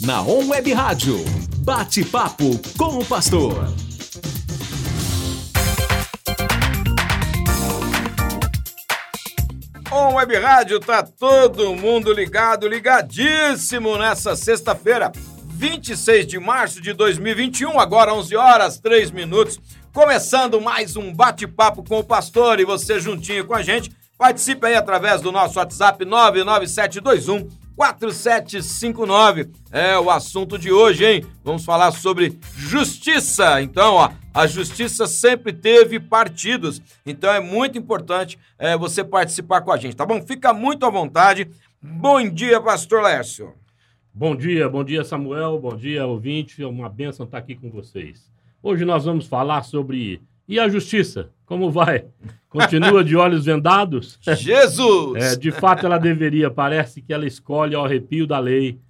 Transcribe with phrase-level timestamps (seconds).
[0.00, 1.16] na On Web Rádio.
[1.58, 3.72] Bate-papo com o pastor.
[9.90, 15.10] On Web Rádio, tá todo mundo ligado, ligadíssimo nessa sexta-feira,
[15.46, 19.58] 26 de março de 2021, agora 11 horas 3 minutos,
[19.92, 23.90] começando mais um bate-papo com o pastor e você juntinho com a gente.
[24.16, 29.52] Participe aí através do nosso WhatsApp 99721 4759.
[29.70, 31.24] É o assunto de hoje, hein?
[31.44, 33.62] Vamos falar sobre justiça.
[33.62, 36.82] Então, ó, a justiça sempre teve partidos.
[37.06, 40.20] Então é muito importante é, você participar com a gente, tá bom?
[40.20, 41.48] Fica muito à vontade.
[41.80, 43.54] Bom dia, pastor Lécio.
[44.12, 45.60] Bom dia, bom dia, Samuel.
[45.60, 46.60] Bom dia, ouvinte.
[46.60, 48.28] É uma bênção estar aqui com vocês.
[48.60, 50.20] Hoje nós vamos falar sobre.
[50.48, 51.30] E a justiça?
[51.44, 52.06] Como vai?
[52.48, 54.18] Continua de olhos vendados?
[54.34, 55.22] Jesus!
[55.22, 56.50] É, de fato, ela deveria.
[56.50, 58.80] Parece que ela escolhe ao arrepio da lei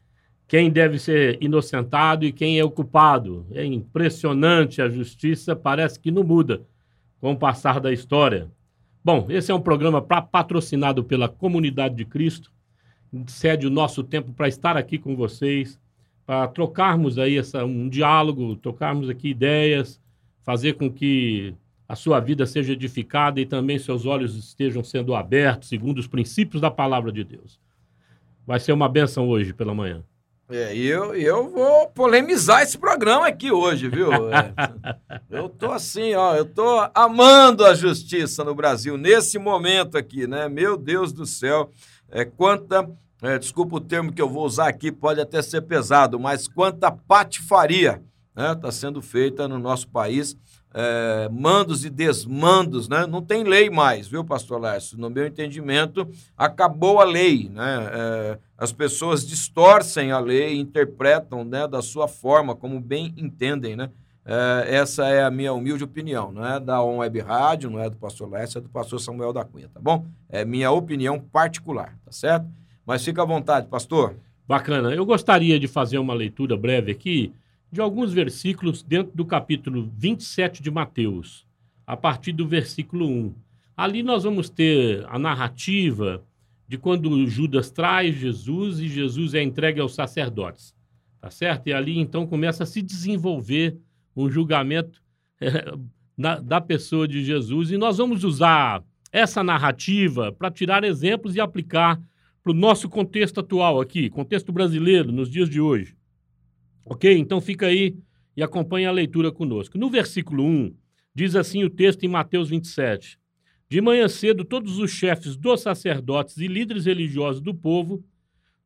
[0.46, 3.44] quem deve ser inocentado e quem é o culpado.
[3.52, 6.62] É impressionante a justiça, parece que não muda
[7.20, 8.48] com o passar da história.
[9.04, 12.52] Bom, esse é um programa pra, patrocinado pela Comunidade de Cristo.
[13.26, 15.78] Cede o nosso tempo para estar aqui com vocês,
[16.24, 20.00] para trocarmos aí essa, um diálogo, trocarmos aqui ideias,
[20.48, 21.54] fazer com que
[21.86, 26.58] a sua vida seja edificada e também seus olhos estejam sendo abertos segundo os princípios
[26.58, 27.60] da palavra de Deus.
[28.46, 30.02] Vai ser uma benção hoje pela manhã.
[30.48, 34.08] É, eu, eu vou polemizar esse programa aqui hoje, viu?
[34.32, 40.26] É, eu tô assim, ó, eu tô amando a justiça no Brasil nesse momento aqui,
[40.26, 40.48] né?
[40.48, 41.70] Meu Deus do céu,
[42.10, 42.88] é quanta,
[43.20, 46.90] é, desculpa o termo que eu vou usar aqui, pode até ser pesado, mas quanta
[46.90, 48.02] patifaria
[48.38, 50.36] está né, tá sendo feita no nosso país
[50.72, 53.06] é, mandos e desmandos, né?
[53.06, 54.98] Não tem lei mais, viu, pastor Lércio?
[54.98, 57.88] No meu entendimento, acabou a lei, né?
[57.92, 63.90] É, as pessoas distorcem a lei, interpretam né, da sua forma, como bem entendem, né?
[64.24, 67.88] É, essa é a minha humilde opinião, não é da On Web Rádio, não é
[67.88, 70.04] do pastor Lércio, é do pastor Samuel da Cunha, tá bom?
[70.28, 72.46] É minha opinião particular, tá certo?
[72.84, 74.16] Mas fica à vontade, pastor.
[74.46, 74.94] Bacana.
[74.94, 77.32] Eu gostaria de fazer uma leitura breve aqui
[77.70, 81.46] de alguns versículos dentro do capítulo 27 de Mateus,
[81.86, 83.34] a partir do versículo 1.
[83.76, 86.24] Ali nós vamos ter a narrativa
[86.66, 90.74] de quando Judas traz Jesus e Jesus é entregue aos sacerdotes,
[91.20, 91.68] tá certo?
[91.68, 93.76] E ali então começa a se desenvolver
[94.16, 95.02] um julgamento
[95.40, 95.72] é,
[96.16, 101.40] na, da pessoa de Jesus e nós vamos usar essa narrativa para tirar exemplos e
[101.40, 102.00] aplicar
[102.42, 105.97] para o nosso contexto atual aqui, contexto brasileiro, nos dias de hoje.
[106.88, 107.16] Ok?
[107.18, 107.96] Então fica aí
[108.36, 109.76] e acompanhe a leitura conosco.
[109.76, 110.74] No versículo 1,
[111.14, 113.18] diz assim o texto em Mateus 27.
[113.68, 118.02] De manhã cedo, todos os chefes dos sacerdotes e líderes religiosos do povo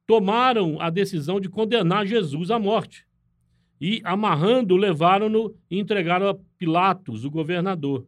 [0.07, 3.05] tomaram a decisão de condenar Jesus à morte.
[3.81, 8.07] E, amarrando, levaram-no e entregaram a Pilatos, o governador.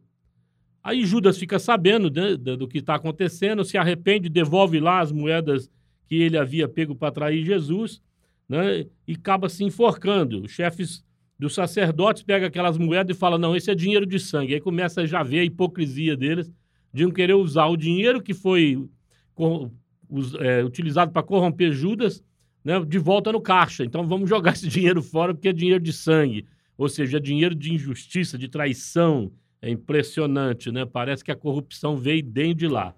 [0.81, 5.69] Aí Judas fica sabendo né, do que está acontecendo, se arrepende, devolve lá as moedas
[6.07, 8.01] que ele havia pego para trair Jesus
[8.47, 10.43] né, e acaba se enforcando.
[10.43, 11.03] Os chefes
[11.37, 14.53] dos sacerdotes pegam aquelas moedas e falam: não, esse é dinheiro de sangue.
[14.53, 16.51] Aí começa a já ver a hipocrisia deles
[16.93, 18.87] de não querer usar o dinheiro que foi
[20.39, 22.23] é, utilizado para corromper Judas
[22.63, 23.83] né, de volta no caixa.
[23.83, 26.45] Então vamos jogar esse dinheiro fora porque é dinheiro de sangue.
[26.77, 29.31] Ou seja, é dinheiro de injustiça, de traição.
[29.61, 30.85] É impressionante, né?
[30.85, 32.93] Parece que a corrupção veio dentro de lá.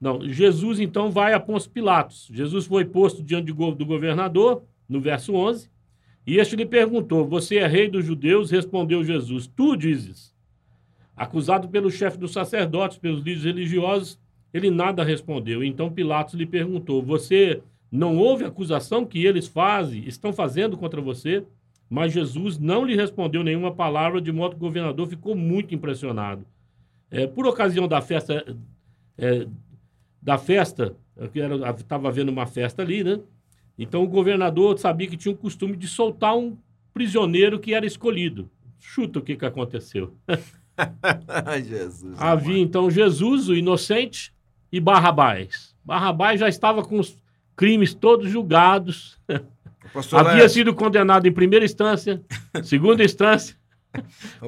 [0.00, 2.28] Não, Jesus então vai a Pôncio Pilatos.
[2.32, 5.68] Jesus foi posto diante do governador, no verso 11.
[6.26, 8.50] E este lhe perguntou: Você é rei dos judeus?
[8.50, 10.34] Respondeu Jesus: Tu dizes.
[11.16, 14.18] Acusado pelo chefe dos sacerdotes, pelos líderes religiosos,
[14.52, 15.64] ele nada respondeu.
[15.64, 17.60] Então Pilatos lhe perguntou: Você
[17.90, 21.44] não ouve a acusação que eles fazem, estão fazendo contra você?
[21.90, 26.44] Mas Jesus não lhe respondeu nenhuma palavra, de modo que o governador ficou muito impressionado.
[27.10, 28.44] É, por ocasião da festa,
[29.16, 29.46] é,
[30.20, 30.94] da festa,
[31.78, 33.18] estava havendo uma festa ali, né?
[33.78, 36.56] Então o governador sabia que tinha o costume de soltar um
[36.92, 38.50] prisioneiro que era escolhido.
[38.80, 40.14] Chuta o que, que aconteceu.
[41.64, 42.16] Jesus.
[42.18, 44.32] Havia então Jesus, o inocente,
[44.72, 45.74] e Barrabás.
[45.84, 47.16] Barrabás já estava com os
[47.56, 49.18] crimes todos julgados.
[50.12, 52.20] Havia sido condenado em primeira instância,
[52.62, 53.56] segunda instância.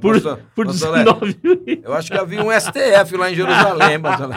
[0.02, 4.28] por, pastor, por pastor 19 Eu acho que havia um STF lá em Jerusalém, pastor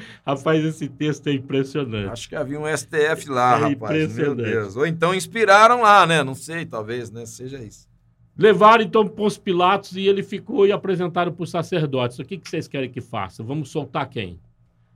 [0.26, 2.10] Rapaz, esse texto é impressionante.
[2.10, 4.14] Acho que havia um STF lá, é rapaz.
[4.14, 4.76] Meu Deus.
[4.76, 6.22] Ou então inspiraram lá, né?
[6.22, 7.26] Não sei, talvez, né?
[7.26, 7.88] Seja isso.
[8.36, 12.20] Levaram então para os Pilatos e ele ficou e apresentaram para os sacerdotes.
[12.20, 13.42] O que, que vocês querem que faça?
[13.42, 14.38] Vamos soltar quem?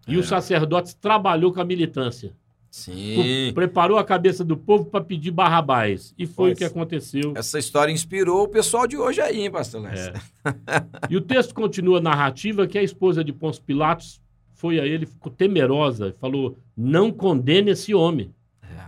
[0.06, 0.16] E é.
[0.16, 2.32] os sacerdotes trabalhou com a militância.
[2.72, 3.52] Sim.
[3.54, 6.14] Preparou a cabeça do povo para pedir Barrabás.
[6.16, 6.58] E foi o Pois.
[6.58, 7.34] que aconteceu.
[7.36, 10.14] Essa história inspirou o pessoal de hoje aí, hein, pastor Lécio?
[10.14, 10.52] É.
[11.10, 14.21] E o texto continua a narrativa que a esposa de Pôncio Pilatos
[14.62, 18.32] foi a ele, ficou temerosa, e falou: Não condene esse homem,
[18.62, 18.86] É.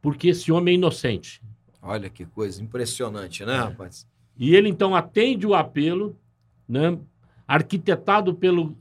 [0.00, 1.40] porque esse homem é inocente.
[1.80, 3.46] Olha que coisa impressionante, É.
[3.46, 4.04] né, rapaz?
[4.36, 6.16] E ele então atende o apelo,
[6.68, 6.98] né,
[7.46, 8.72] arquitetado pelos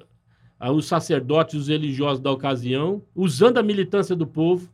[0.74, 4.68] os sacerdotes e os religiosos da ocasião, usando a militância do povo,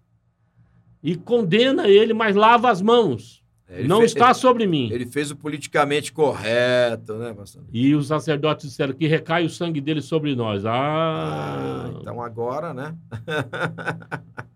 [1.03, 3.43] e condena ele, mas lava as mãos.
[3.69, 4.85] Ele Não fez- está sobre mim.
[4.85, 7.63] Ele, ele fez o politicamente correto, né, pastor?
[7.73, 10.65] E os sacerdotes disseram que recai o sangue dele sobre nós.
[10.65, 12.95] Ah, Ah, então agora, né?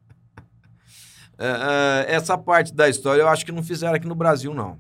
[1.38, 4.78] É, é, essa parte da história eu acho que não fizeram aqui no Brasil, não.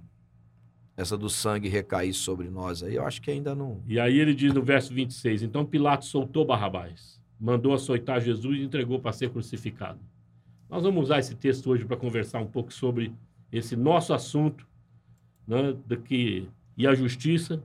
[0.95, 3.81] Essa do sangue recair sobre nós aí, eu acho que ainda não.
[3.87, 8.63] E aí ele diz no verso 26: Então Pilatos soltou Barrabás, mandou açoitar Jesus e
[8.63, 9.97] entregou para ser crucificado.
[10.69, 13.11] Nós vamos usar esse texto hoje para conversar um pouco sobre
[13.51, 14.65] esse nosso assunto,
[15.47, 17.61] né, de que, e a justiça.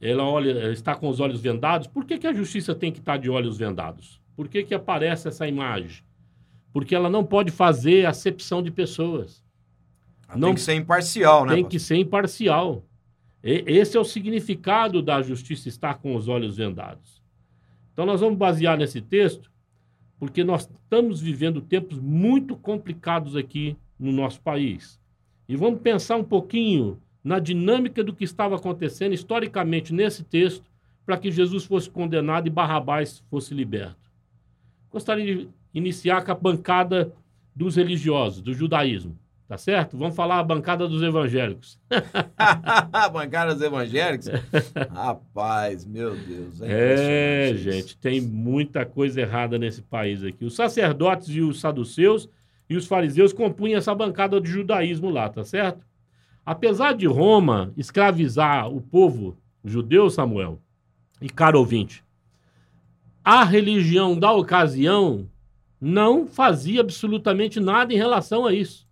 [0.00, 1.86] Ela olha, está com os olhos vendados.
[1.86, 4.20] Por que, que a justiça tem que estar de olhos vendados?
[4.36, 6.02] Por que, que aparece essa imagem?
[6.70, 9.42] Porque ela não pode fazer acepção de pessoas.
[10.36, 11.54] Não- Tem que ser imparcial, né?
[11.54, 12.84] tem que ser imparcial.
[13.42, 17.22] E- esse é o significado da justiça estar com os olhos vendados.
[17.94, 19.50] Então nós vamos basear nesse texto,
[20.18, 25.00] porque nós estamos vivendo tempos muito complicados aqui no nosso país.
[25.48, 30.64] E vamos pensar um pouquinho na dinâmica do que estava acontecendo historicamente nesse texto,
[31.04, 34.10] para que Jesus fosse condenado e Barrabás fosse liberto.
[34.90, 37.12] Gostaria de iniciar com a bancada
[37.54, 39.16] dos religiosos, do judaísmo.
[39.48, 39.96] Tá certo?
[39.96, 41.78] Vamos falar a bancada dos evangélicos.
[43.12, 44.26] Bancada dos evangélicos?
[44.92, 46.60] Rapaz, meu Deus.
[46.62, 47.58] É, isso.
[47.62, 50.44] gente, tem muita coisa errada nesse país aqui.
[50.44, 52.28] Os sacerdotes e os saduceus
[52.68, 55.84] e os fariseus compunham essa bancada de judaísmo lá, tá certo?
[56.44, 60.60] Apesar de Roma escravizar o povo judeu, Samuel,
[61.20, 62.04] e caro ouvinte,
[63.24, 65.28] a religião da ocasião
[65.80, 68.86] não fazia absolutamente nada em relação a isso.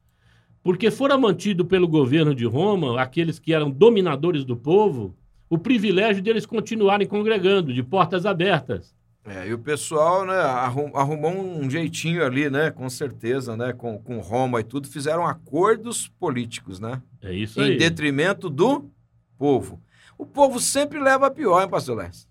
[0.63, 5.15] Porque fora mantido pelo governo de Roma, aqueles que eram dominadores do povo,
[5.49, 8.97] o privilégio deles continuarem congregando, de portas abertas.
[9.27, 13.99] É, e o pessoal, né, arrum- arrumou um jeitinho ali, né, com certeza, né, com,
[13.99, 17.77] com Roma e tudo, fizeram acordos políticos, né, É isso em aí.
[17.79, 18.91] detrimento do
[19.39, 19.81] povo.
[20.19, 22.29] O povo sempre leva a pior, hein, pastor Lécio?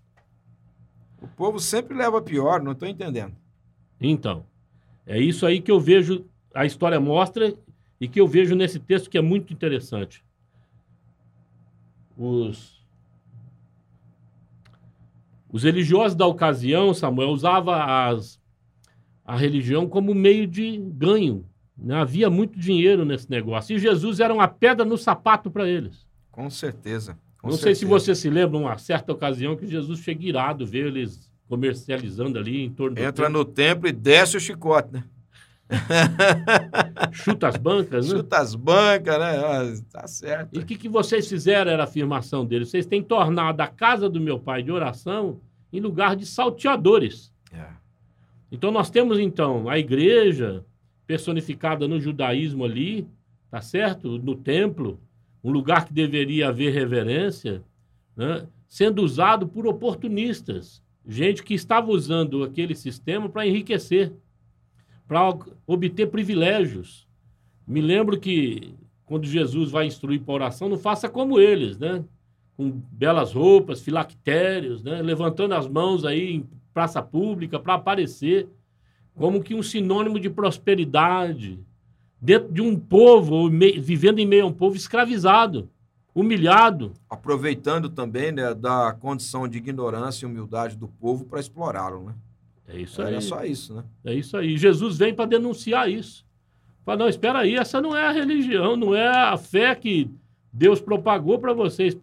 [1.20, 3.34] O povo sempre leva a pior, não estou entendendo.
[4.00, 4.46] Então,
[5.04, 6.24] é isso aí que eu vejo,
[6.54, 7.52] a história mostra
[8.00, 10.24] e que eu vejo nesse texto que é muito interessante.
[12.16, 12.73] Os,
[15.54, 18.40] os religiosos da ocasião, Samuel, usavam as,
[19.24, 21.44] a religião como meio de ganho.
[21.78, 21.94] né?
[21.94, 23.76] Havia muito dinheiro nesse negócio.
[23.76, 26.04] E Jesus era uma pedra no sapato para eles.
[26.32, 27.16] Com certeza.
[27.40, 28.00] com Não sei se certeza.
[28.00, 32.70] você se lembra, uma certa ocasião que Jesus chega irado ver eles comercializando ali em
[32.70, 35.04] torno do Entra no templo e desce o chicote, né?
[37.12, 38.16] chuta as bancas, né?
[38.16, 39.36] Chuta as bancas, né?
[39.38, 40.54] Ah, Tá certo.
[40.54, 42.66] E o que, que vocês fizeram era a afirmação dele.
[42.66, 45.40] Vocês têm tornado a casa do meu pai de oração
[45.72, 47.32] em lugar de salteadores.
[47.52, 47.66] É.
[48.52, 50.64] Então nós temos então a igreja
[51.06, 53.06] personificada no judaísmo ali,
[53.50, 54.18] tá certo?
[54.18, 55.00] No templo,
[55.42, 57.62] um lugar que deveria haver reverência,
[58.16, 58.46] né?
[58.68, 64.12] sendo usado por oportunistas, gente que estava usando aquele sistema para enriquecer,
[65.06, 67.06] para obter privilégios.
[67.66, 72.04] Me lembro que quando Jesus vai instruir para oração, não faça como eles, né?
[72.56, 75.02] Com belas roupas, filactérios, né?
[75.02, 78.48] Levantando as mãos aí em praça pública para aparecer
[79.14, 81.58] como que um sinônimo de prosperidade
[82.20, 85.68] dentro de um povo, vivendo em meio a um povo escravizado,
[86.14, 86.92] humilhado.
[87.08, 92.14] Aproveitando também né, da condição de ignorância e humildade do povo para explorá-lo, né?
[92.66, 93.22] É isso Era aí.
[93.22, 93.84] só isso, né?
[94.04, 94.56] É isso aí.
[94.56, 96.24] Jesus vem para denunciar isso.
[96.84, 100.10] Fala, não, espera aí, essa não é a religião, não é a fé que
[100.52, 101.96] Deus propagou para vocês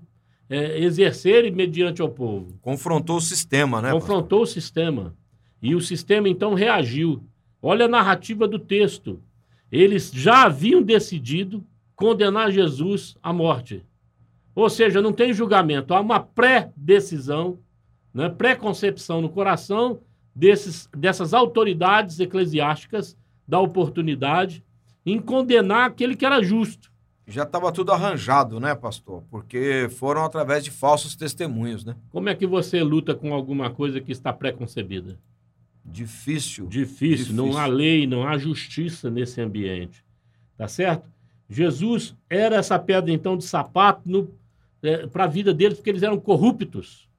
[0.49, 2.57] é, exercerem mediante ao povo.
[2.61, 3.91] Confrontou o sistema, né?
[3.91, 5.15] Confrontou o sistema.
[5.61, 7.23] E o sistema então reagiu.
[7.61, 9.21] Olha a narrativa do texto.
[9.71, 11.63] Eles já haviam decidido
[11.95, 13.85] condenar Jesus à morte.
[14.55, 17.59] Ou seja, não tem julgamento, há uma pré-decisão,
[18.13, 20.01] né, pré-concepção no coração
[20.35, 24.63] desses, dessas autoridades eclesiásticas da oportunidade
[25.05, 26.91] em condenar aquele que era justo.
[27.27, 29.23] Já estava tudo arranjado, né, pastor?
[29.29, 31.95] Porque foram através de falsos testemunhos, né?
[32.09, 35.17] Como é que você luta com alguma coisa que está pré-concebida?
[35.83, 36.67] Difícil.
[36.67, 37.17] Difícil.
[37.17, 37.35] Difícil.
[37.35, 40.03] Não há lei, não há justiça nesse ambiente.
[40.57, 41.09] Tá certo?
[41.49, 44.29] Jesus era essa pedra, então, de sapato
[44.81, 47.09] é, para a vida deles, porque eles eram corruptos.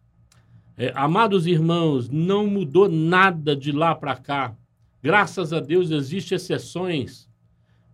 [0.83, 4.57] É, amados irmãos, não mudou nada de lá para cá.
[5.01, 7.31] Graças a Deus existem exceções.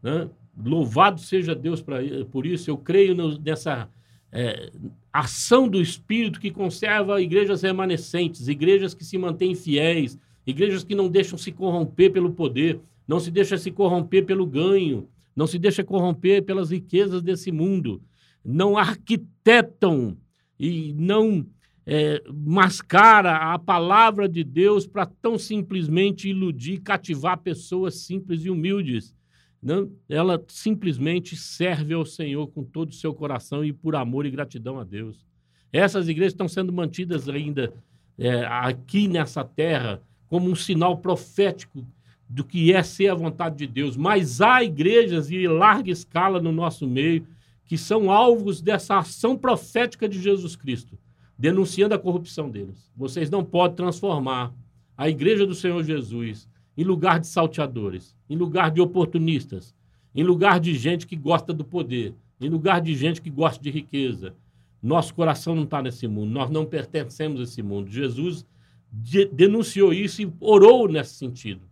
[0.03, 0.27] Né?
[0.65, 1.99] Louvado seja Deus pra,
[2.31, 2.71] por isso.
[2.71, 3.91] Eu creio no, nessa
[4.33, 4.73] é,
[5.13, 11.11] ação do Espírito que conserva igrejas remanescentes, igrejas que se mantêm fiéis, igrejas que não
[11.11, 15.85] deixam se corromper pelo poder, não se deixam se corromper pelo ganho, não se deixam
[15.85, 18.01] corromper pelas riquezas desse mundo,
[18.43, 20.17] não arquitetam
[20.59, 21.45] e não
[21.91, 29.17] é, mascara a palavra de Deus para tão simplesmente iludir, cativar pessoas simples e humildes.
[29.61, 34.31] Não, ela simplesmente serve ao Senhor com todo o seu coração e por amor e
[34.31, 35.27] gratidão a Deus.
[35.73, 37.73] Essas igrejas estão sendo mantidas ainda
[38.19, 41.87] é, aqui nessa terra como um sinal profético
[42.29, 43.97] do que é ser a vontade de Deus.
[43.97, 47.27] Mas há igrejas em larga escala no nosso meio
[47.65, 50.99] que são alvos dessa ação profética de Jesus Cristo
[51.39, 52.91] denunciando a corrupção deles.
[52.97, 54.53] Vocês não podem transformar
[54.97, 59.75] a igreja do Senhor Jesus em lugar de salteadores, em lugar de oportunistas,
[60.15, 63.71] em lugar de gente que gosta do poder, em lugar de gente que gosta de
[63.71, 64.35] riqueza.
[64.83, 67.91] Nosso coração não está nesse mundo, nós não pertencemos a esse mundo.
[67.91, 68.45] Jesus
[68.93, 71.69] de, denunciou isso e orou nesse sentido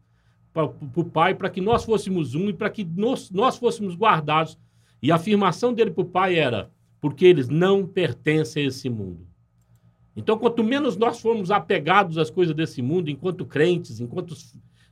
[0.53, 4.59] para o Pai, para que nós fôssemos um e para que nós, nós fôssemos guardados.
[5.03, 9.27] E a afirmação dele para o Pai era: porque eles não pertencem a esse mundo.
[10.17, 14.35] Então, quanto menos nós formos apegados às coisas desse mundo, enquanto crentes, enquanto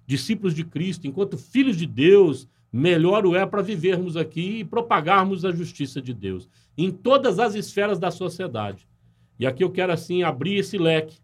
[0.06, 5.44] discípulos de Cristo, enquanto filhos de Deus, melhor o é para vivermos aqui e propagarmos
[5.44, 8.86] a justiça de Deus em todas as esferas da sociedade.
[9.38, 11.18] E aqui eu quero, assim, abrir esse leque,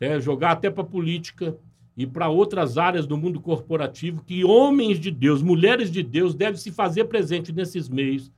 [0.00, 1.56] né, jogar até para a política
[1.96, 6.56] e para outras áreas do mundo corporativo, que homens de Deus, mulheres de Deus, devem
[6.56, 8.30] se fazer presente nesses meios,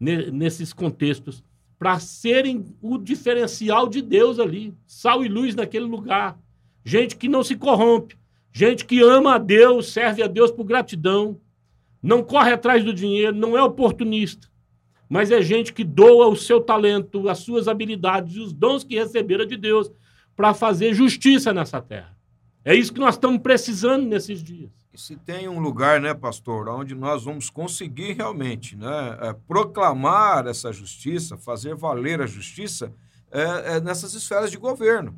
[0.00, 1.42] nesses contextos,
[1.78, 6.38] para serem o diferencial de Deus ali, sal e luz naquele lugar.
[6.84, 8.16] Gente que não se corrompe,
[8.52, 11.40] gente que ama a Deus, serve a Deus por gratidão,
[12.02, 14.48] não corre atrás do dinheiro, não é oportunista,
[15.08, 18.96] mas é gente que doa o seu talento, as suas habilidades e os dons que
[18.96, 19.90] receberam de Deus
[20.34, 22.16] para fazer justiça nessa terra.
[22.64, 24.70] É isso que nós estamos precisando nesses dias.
[24.98, 30.72] Se tem um lugar, né, pastor, onde nós vamos conseguir realmente né, é, proclamar essa
[30.72, 32.92] justiça, fazer valer a justiça,
[33.30, 35.14] é, é nessas esferas de governo.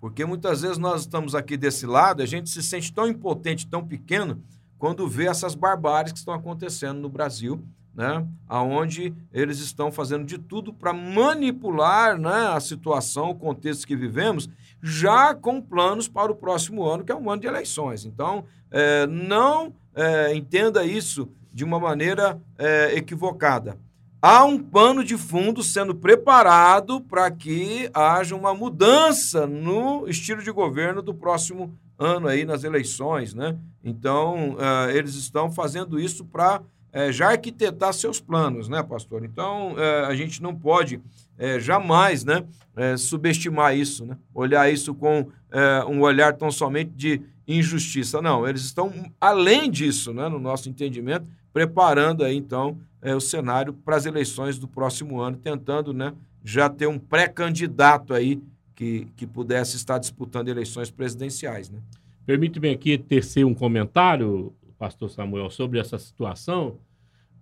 [0.00, 3.86] Porque muitas vezes nós estamos aqui desse lado, a gente se sente tão impotente, tão
[3.86, 4.42] pequeno,
[4.76, 7.62] quando vê essas barbáries que estão acontecendo no Brasil,
[7.94, 8.26] né?
[8.48, 14.48] aonde eles estão fazendo de tudo para manipular né, a situação, o contexto que vivemos,
[14.82, 18.04] já com planos para o próximo ano, que é um ano de eleições.
[18.04, 23.76] Então, é, não é, entenda isso de uma maneira é, equivocada.
[24.22, 30.50] Há um pano de fundo sendo preparado para que haja uma mudança no estilo de
[30.50, 33.56] governo do próximo ano aí nas eleições, né?
[33.82, 36.60] Então, é, eles estão fazendo isso para
[36.92, 39.24] é, já arquitetar seus planos, né, pastor?
[39.24, 41.00] Então, é, a gente não pode
[41.38, 42.44] é, jamais né,
[42.76, 44.16] é, subestimar isso, né?
[44.34, 48.20] olhar isso com é, um olhar tão somente de injustiça.
[48.20, 53.72] Não, eles estão além disso, né, no nosso entendimento, preparando aí, então, é, o cenário
[53.72, 56.12] para as eleições do próximo ano, tentando né,
[56.44, 58.40] já ter um pré-candidato aí
[58.74, 61.68] que, que pudesse estar disputando eleições presidenciais.
[61.68, 61.78] Né?
[62.24, 66.78] Permite-me aqui tecer um comentário, pastor Samuel, sobre essa situação,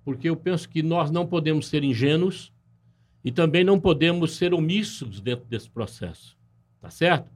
[0.04, 2.52] porque eu penso que nós não podemos ser ingênuos
[3.24, 6.36] e também não podemos ser omissos dentro desse processo,
[6.80, 7.30] tá certo?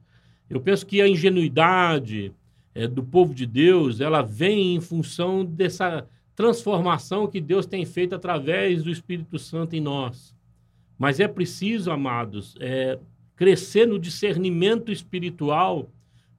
[0.49, 2.33] Eu penso que a ingenuidade
[2.75, 6.05] é, do povo de Deus, ela vem em função dessa
[6.35, 10.35] transformação que Deus tem feito através do Espírito Santo em nós.
[10.97, 12.99] Mas é preciso, amados, é,
[13.37, 15.89] crescer no discernimento espiritual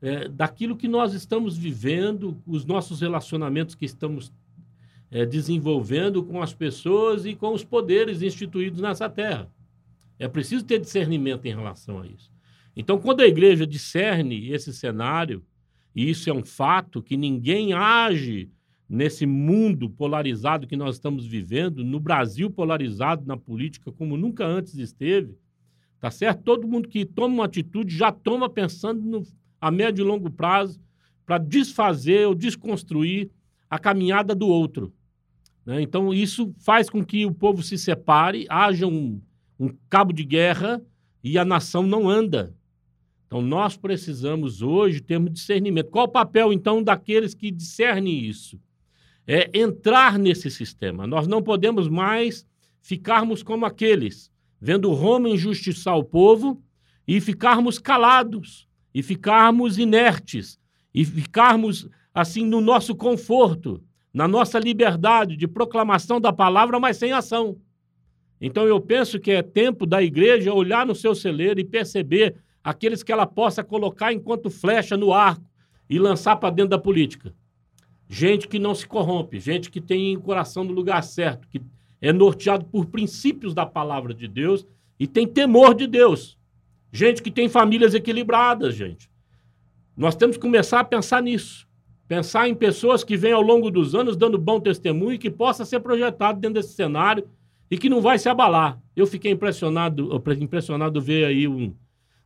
[0.05, 4.31] é, daquilo que nós estamos vivendo, os nossos relacionamentos que estamos
[5.11, 9.51] é, desenvolvendo com as pessoas e com os poderes instituídos nessa terra.
[10.19, 12.31] É preciso ter discernimento em relação a isso.
[12.77, 15.43] Então, quando a igreja discerne esse cenário,
[15.97, 18.51] e isso é um fato, que ninguém age
[18.87, 24.75] nesse mundo polarizado que nós estamos vivendo, no Brasil polarizado na política como nunca antes
[24.75, 25.35] esteve,
[25.99, 26.43] tá certo?
[26.43, 29.27] Todo mundo que toma uma atitude já toma pensando no,
[29.65, 30.79] a médio e longo prazo
[31.25, 33.31] para desfazer ou desconstruir
[33.71, 34.93] a caminhada do outro.
[35.65, 35.81] Né?
[35.81, 39.23] Então, isso faz com que o povo se separe, haja um,
[39.59, 40.83] um cabo de guerra
[41.23, 42.55] e a nação não anda.
[43.27, 45.91] Então, nós precisamos hoje termos discernimento.
[45.91, 48.61] Qual o papel, então, daqueles que discernem isso?
[49.27, 51.07] É entrar nesse sistema.
[51.07, 52.47] Nós não podemos mais
[52.83, 54.31] ficarmos como aqueles,
[54.61, 56.63] vendo Roma injustiçar o povo
[57.09, 60.59] e ficarmos calados, e ficarmos inertes,
[60.95, 63.83] e ficarmos assim no nosso conforto,
[64.13, 67.57] na nossa liberdade de proclamação da palavra, mas sem ação.
[68.41, 73.03] Então eu penso que é tempo da igreja olhar no seu celeiro e perceber aqueles
[73.03, 75.45] que ela possa colocar enquanto flecha no arco
[75.91, 77.35] e lançar para dentro da política.
[78.09, 81.61] Gente que não se corrompe, gente que tem o coração no lugar certo, que
[82.01, 84.67] é norteado por princípios da palavra de Deus
[85.01, 86.39] e tem temor de Deus.
[86.95, 89.11] Gente que tem famílias equilibradas, gente.
[89.97, 91.67] Nós temos que começar a pensar nisso.
[92.07, 95.65] Pensar em pessoas que vêm ao longo dos anos dando bom testemunho e que possa
[95.65, 97.29] ser projetado dentro desse cenário
[97.69, 98.81] e que não vai se abalar.
[98.95, 101.75] Eu fiquei impressionado, impressionado ver aí um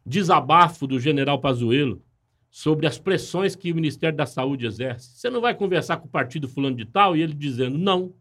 [0.05, 2.03] desabafo do general Pazuello
[2.51, 5.17] sobre as pressões que o Ministério da Saúde exerce.
[5.17, 8.13] Você não vai conversar com o partido fulano de tal e ele dizendo não.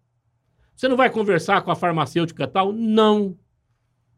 [0.74, 2.72] Você não vai conversar com a farmacêutica tal?
[2.72, 3.36] Não.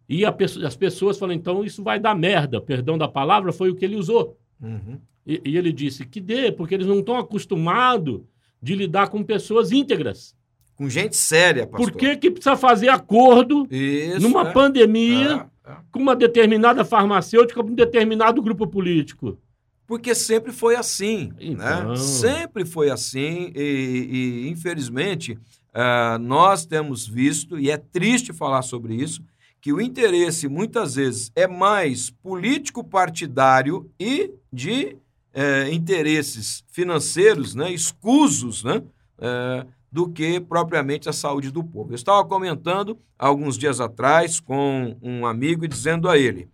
[0.10, 2.60] E as pessoas falam, então isso vai dar merda.
[2.60, 4.36] Perdão da palavra, foi o que ele usou.
[4.60, 4.98] Uhum.
[5.26, 8.22] E, e, ele disse que dê, porque eles não estão acostumados
[8.60, 10.36] de lidar com pessoas íntegras.
[10.76, 11.92] Com gente séria, pastor.
[11.92, 14.52] Por que, que precisa fazer acordo Isso, numa é.
[14.52, 15.76] pandemia é, é.
[15.92, 19.38] com uma determinada farmacêutica, com um determinado grupo político?
[19.86, 21.28] Porque sempre foi assim.
[21.28, 21.36] Né?
[21.40, 21.90] Então...
[21.90, 21.96] Né?
[21.98, 23.52] Sempre foi assim.
[23.56, 29.22] E, e infelizmente, uh, nós temos visto, e é triste falar sobre isso,
[29.62, 34.98] que o interesse muitas vezes é mais político-partidário e de
[35.34, 38.82] é, interesses financeiros, né, escusos, né,
[39.18, 41.92] é, do que propriamente a saúde do povo.
[41.92, 46.50] Eu estava comentando alguns dias atrás com um amigo e dizendo a ele: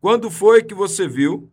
[0.00, 1.50] quando foi que você viu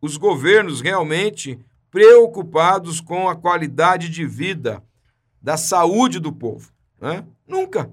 [0.00, 1.58] os governos realmente
[1.90, 4.82] preocupados com a qualidade de vida,
[5.40, 6.72] da saúde do povo?
[7.00, 7.24] Né?
[7.46, 7.90] Nunca.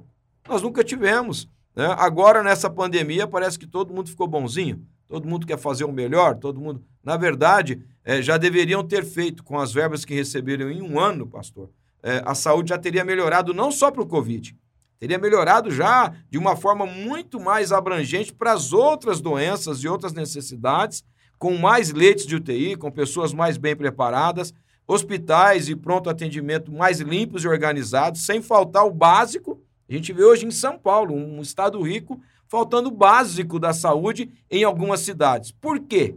[0.48, 1.50] Nós nunca tivemos.
[1.76, 1.94] Né?
[1.98, 6.36] Agora, nessa pandemia, parece que todo mundo ficou bonzinho, todo mundo quer fazer o melhor,
[6.36, 6.84] todo mundo.
[7.04, 11.28] Na verdade, é, já deveriam ter feito com as verbas que receberam em um ano,
[11.28, 11.70] pastor.
[12.02, 14.56] É, a saúde já teria melhorado não só para o Covid,
[15.00, 20.14] teria melhorado já de uma forma muito mais abrangente para as outras doenças e outras
[20.14, 21.04] necessidades,
[21.38, 24.54] com mais leitos de UTI, com pessoas mais bem preparadas,
[24.88, 30.24] hospitais e pronto atendimento mais limpos e organizados, sem faltar o básico a gente vê
[30.24, 35.52] hoje em São Paulo, um estado rico, faltando o básico da saúde em algumas cidades.
[35.52, 36.16] Por quê?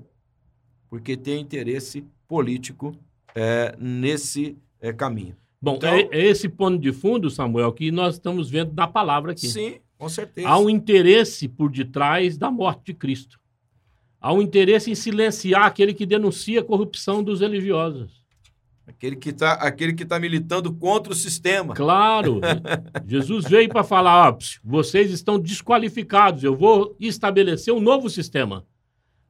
[0.88, 2.94] Porque tem interesse político
[3.34, 5.36] é, nesse é, caminho.
[5.60, 9.32] Bom, então, é, é, esse pano de fundo, Samuel, que nós estamos vendo na palavra
[9.32, 9.48] aqui.
[9.48, 10.48] Sim, com certeza.
[10.48, 13.38] Há um interesse por detrás da morte de Cristo.
[14.20, 18.17] Há um interesse em silenciar aquele que denuncia a corrupção dos religiosos.
[18.88, 21.74] Aquele que está aquele que tá militando contra o sistema.
[21.74, 22.40] Claro.
[23.06, 28.64] Jesus veio para falar: ó, vocês estão desqualificados, eu vou estabelecer um novo sistema.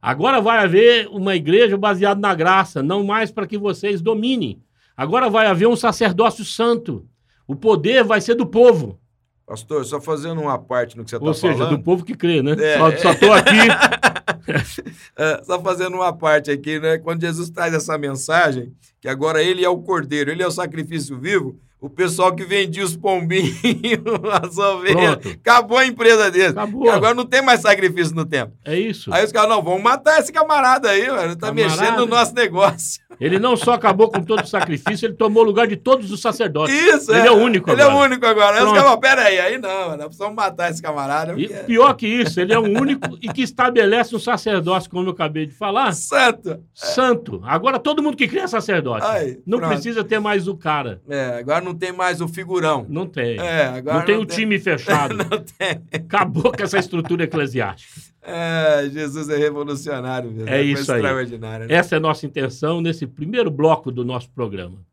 [0.01, 4.63] Agora vai haver uma igreja baseada na graça, não mais para que vocês dominem.
[4.97, 7.05] Agora vai haver um sacerdócio santo.
[7.47, 9.01] O poder vai ser do povo.
[9.49, 11.45] Pastor, só fazendo uma parte no que você está falando.
[11.45, 12.53] Ou seja, do povo que crê, né?
[12.53, 13.57] É, só estou aqui.
[15.17, 16.99] é, só fazendo uma parte aqui, né?
[16.99, 21.19] Quando Jesus traz essa mensagem, que agora ele é o cordeiro, ele é o sacrifício
[21.19, 23.57] vivo, o pessoal que vendia os pombinhos,
[24.43, 25.29] as ovelhas, Pronto.
[25.29, 26.49] acabou a empresa dele.
[26.49, 26.91] Acabou.
[26.91, 28.53] Agora não tem mais sacrifício no tempo.
[28.65, 29.13] É isso.
[29.13, 31.37] Aí os caras, não, vamos matar esse camarada aí, mano.
[31.37, 31.81] Tá camarada.
[31.81, 33.01] mexendo no nosso negócio.
[33.21, 36.21] Ele não só acabou com todo o sacrifício, ele tomou o lugar de todos os
[36.21, 36.73] sacerdotes.
[36.73, 37.95] Isso, Ele é, é o único ele agora.
[37.95, 38.59] Ele é o único agora.
[38.59, 41.33] Aí os caras, pera aí, aí não, nós precisamos matar esse camarada.
[41.33, 41.53] Porque...
[41.53, 45.13] E pior que isso, ele é o único e que estabelece um sacerdócio, como eu
[45.13, 45.93] acabei de falar.
[45.95, 46.61] Santo.
[46.73, 47.41] Santo.
[47.45, 49.05] Agora todo mundo que cria é sacerdote.
[49.05, 49.73] Aí, não pronto.
[49.73, 51.01] precisa ter mais o cara.
[51.09, 52.87] É, agora não tem mais o figurão.
[52.89, 53.39] Não tem.
[53.39, 54.37] É, agora não tem não o tem...
[54.37, 55.15] time fechado.
[55.19, 55.83] não tem.
[55.93, 58.01] Acabou com essa estrutura eclesiástica.
[58.23, 60.49] É, Jesus é revolucionário mesmo.
[60.49, 61.03] É, é isso aí.
[61.03, 61.67] Né?
[61.69, 64.85] Essa é a nossa intenção nesse primeiro bloco do nosso programa.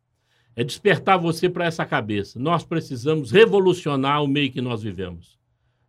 [0.55, 2.39] É despertar você para essa cabeça.
[2.39, 5.37] Nós precisamos revolucionar o meio que nós vivemos.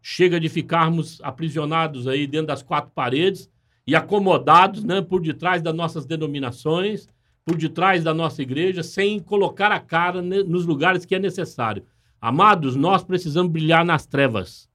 [0.02, 3.48] Chega de ficarmos aprisionados aí dentro das quatro paredes
[3.86, 7.08] e acomodados né, por detrás das nossas denominações,
[7.46, 11.84] por detrás da nossa igreja, sem colocar a cara nos lugares que é necessário.
[12.20, 14.68] Amados, nós precisamos brilhar nas trevas.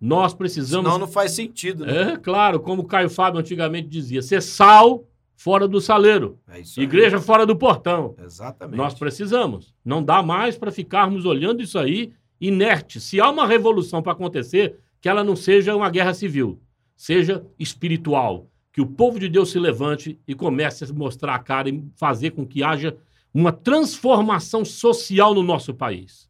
[0.00, 0.84] Nós precisamos.
[0.84, 2.14] Senão não faz sentido, né?
[2.14, 7.20] É, claro, como o Caio Fábio antigamente dizia: ser sal fora do saleiro, é igreja
[7.20, 8.16] fora do portão.
[8.18, 8.76] Exatamente.
[8.76, 9.72] Nós precisamos.
[9.84, 13.00] Não dá mais para ficarmos olhando isso aí inerte.
[13.00, 16.60] Se há uma revolução para acontecer, que ela não seja uma guerra civil,
[16.96, 21.68] seja espiritual, que o povo de Deus se levante e comece a mostrar a cara
[21.68, 22.96] e fazer com que haja
[23.32, 26.28] uma transformação social no nosso país.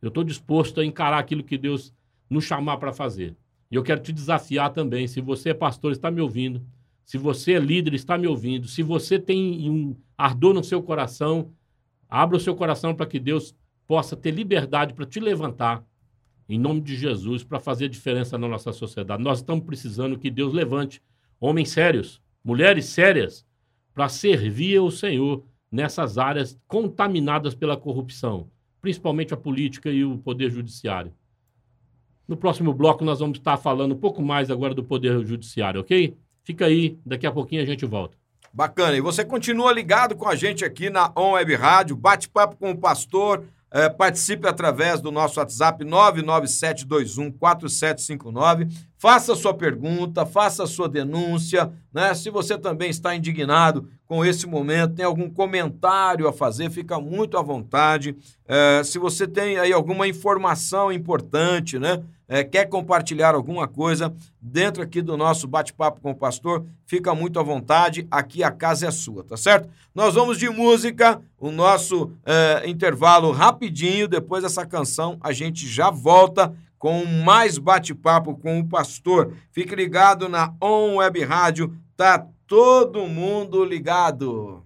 [0.00, 1.92] Eu estou disposto a encarar aquilo que Deus
[2.28, 3.36] nos chamar para fazer.
[3.70, 6.62] E eu quero te desafiar também, se você é pastor, está me ouvindo,
[7.04, 11.52] se você é líder, está me ouvindo, se você tem um ardor no seu coração,
[12.08, 13.54] abra o seu coração para que Deus
[13.86, 15.84] possa ter liberdade para te levantar,
[16.48, 19.22] em nome de Jesus, para fazer diferença na nossa sociedade.
[19.22, 21.00] Nós estamos precisando que Deus levante
[21.40, 23.46] homens sérios, mulheres sérias,
[23.94, 28.48] para servir o Senhor nessas áreas contaminadas pela corrupção,
[28.80, 31.12] principalmente a política e o poder judiciário.
[32.28, 36.16] No próximo bloco nós vamos estar falando um pouco mais agora do poder judiciário, ok?
[36.44, 38.16] Fica aí, daqui a pouquinho a gente volta.
[38.52, 38.96] Bacana.
[38.96, 42.78] E você continua ligado com a gente aqui na On Web Rádio, bate-papo com o
[42.78, 48.68] pastor é, participe através do nosso WhatsApp 997214759.
[48.98, 52.12] Faça sua pergunta, faça sua denúncia, né?
[52.14, 57.38] Se você também está indignado com esse momento, tem algum comentário a fazer, fica muito
[57.38, 58.16] à vontade.
[58.46, 62.02] É, se você tem aí alguma informação importante, né?
[62.32, 67.40] É, quer compartilhar alguma coisa dentro aqui do nosso bate-papo com o pastor, fica muito
[67.40, 68.06] à vontade.
[68.08, 69.68] Aqui a casa é sua, tá certo?
[69.92, 74.06] Nós vamos de música, o nosso é, intervalo rapidinho.
[74.06, 79.34] Depois dessa canção, a gente já volta com mais bate-papo com o pastor.
[79.50, 84.64] Fique ligado na On Web Rádio, tá todo mundo ligado.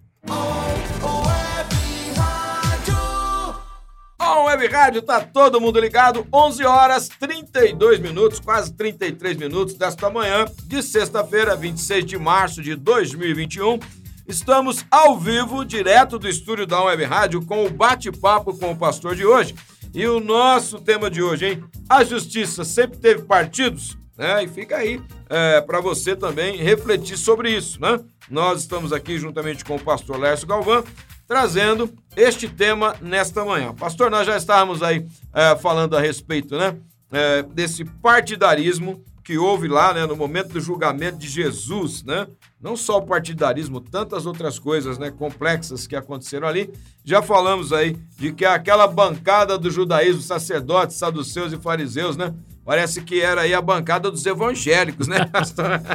[4.27, 6.25] On Web Rádio, tá todo mundo ligado.
[6.33, 12.75] 11 horas 32 minutos, quase 33 minutos desta manhã de sexta-feira, 26 de março de
[12.75, 13.79] 2021.
[14.27, 19.15] Estamos ao vivo, direto do estúdio da Web Rádio, com o bate-papo com o pastor
[19.15, 19.53] de hoje.
[19.93, 21.63] E o nosso tema de hoje, hein?
[21.87, 23.95] A justiça sempre teve partidos?
[24.17, 24.43] Né?
[24.43, 27.99] E fica aí é, para você também refletir sobre isso, né?
[28.27, 30.83] Nós estamos aqui juntamente com o pastor Lércio Galvão
[31.27, 33.73] trazendo este tema nesta manhã.
[33.73, 36.77] Pastor, nós já estávamos aí é, falando a respeito, né?
[37.11, 42.27] É, desse partidarismo que houve lá, né, no momento do julgamento de Jesus, né?
[42.61, 46.71] Não só o partidarismo, tantas outras coisas, né, complexas que aconteceram ali.
[47.03, 52.33] Já falamos aí de que aquela bancada do judaísmo, sacerdotes, saduceus e fariseus, né,
[52.65, 55.65] Parece que era aí a bancada dos evangélicos, né, pastor?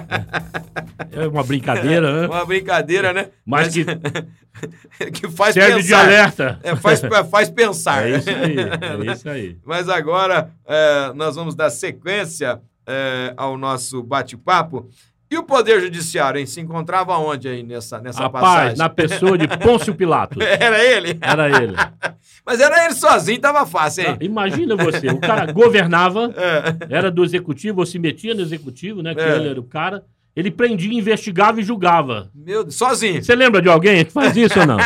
[1.12, 2.26] É uma brincadeira, né?
[2.28, 3.30] Uma brincadeira, né?
[3.44, 3.84] Mas, que,
[5.10, 5.86] que faz serve pensar.
[5.86, 6.60] de alerta.
[6.62, 8.06] É, faz, faz pensar.
[8.06, 9.58] É isso aí, é isso aí.
[9.64, 14.88] Mas agora é, nós vamos dar sequência é, ao nosso bate-papo.
[15.30, 16.46] E o Poder Judiciário, hein?
[16.46, 18.76] Se encontrava onde aí nessa, nessa Rapaz, passagem?
[18.78, 20.38] na pessoa de Pôncio Pilatos.
[20.44, 21.16] Era ele?
[21.20, 21.74] Era ele.
[22.44, 24.16] Mas era ele sozinho, tava fácil, hein?
[24.18, 26.96] Não, imagina você, o cara governava, É.
[26.96, 29.14] era do executivo, ou se metia no executivo, né?
[29.14, 29.36] Que É.
[29.36, 30.02] ele era o cara.
[30.34, 32.30] Ele prendia, investigava e julgava.
[32.34, 33.22] Meu Deus, sozinho.
[33.22, 34.78] Você lembra de alguém que faz isso ou não?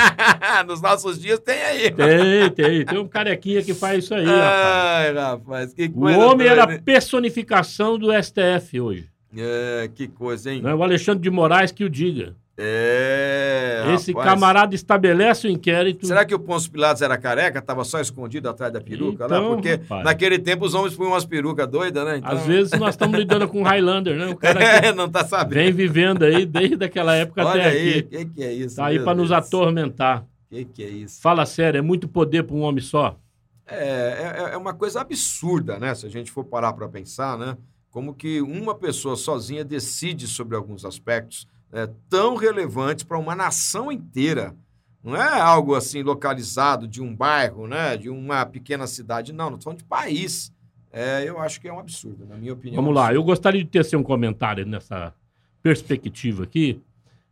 [0.67, 1.91] Nos nossos dias tem aí.
[1.91, 2.85] Tem, tem.
[2.85, 4.43] Tem um carequinha que faz isso aí, rapaz.
[4.53, 9.09] Ai, rapaz, que O coisa homem era a personificação do STF hoje.
[9.37, 10.63] É, que coisa, hein?
[10.63, 10.75] Né?
[10.75, 12.35] O Alexandre de Moraes que o diga.
[12.57, 14.29] É, Esse rapaz.
[14.31, 16.07] camarada estabelece o inquérito.
[16.07, 17.61] Será que o Pôncio Pilatos era careca?
[17.61, 19.39] Tava só escondido atrás da peruca lá?
[19.39, 20.05] Então, Porque rapaz.
[20.05, 22.19] naquele tempo os homens punham umas perucas doidas, né?
[22.19, 22.31] Então...
[22.31, 24.27] Às vezes nós estamos lidando com o Highlander, né?
[24.29, 25.55] O cara que É, não tá sabendo.
[25.55, 28.01] vem vivendo aí desde aquela época Olha até aí, aqui.
[28.01, 28.77] o que, que é isso?
[28.77, 30.23] Tá aí para nos atormentar.
[30.23, 31.21] O que, que é isso?
[31.21, 33.19] Fala sério, é muito poder para um homem só.
[33.67, 35.93] É, é, é uma coisa absurda, né?
[35.95, 37.57] Se a gente for parar para pensar, né?
[37.95, 43.93] Como que uma pessoa sozinha decide sobre alguns aspectos né, tão relevantes para uma nação
[43.93, 44.53] inteira.
[45.01, 47.97] Não é algo assim localizado de um bairro, né?
[47.97, 49.33] De uma pequena cidade.
[49.33, 50.53] Não, não falando de país.
[50.91, 52.83] É, eu acho que é um absurdo, na minha opinião.
[52.83, 55.15] Vamos lá, eu gostaria de tecer um comentário nessa
[55.63, 56.83] perspectiva aqui,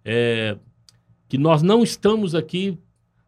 [0.04, 0.56] é,
[1.28, 2.78] que nós não estamos aqui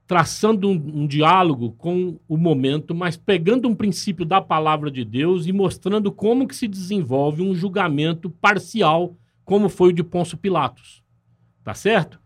[0.06, 5.46] traçando um, um diálogo com o momento, mas pegando um princípio da palavra de Deus
[5.46, 11.02] e mostrando como que se desenvolve um julgamento parcial, como foi o de Pôncio Pilatos.
[11.62, 12.20] Tá certo?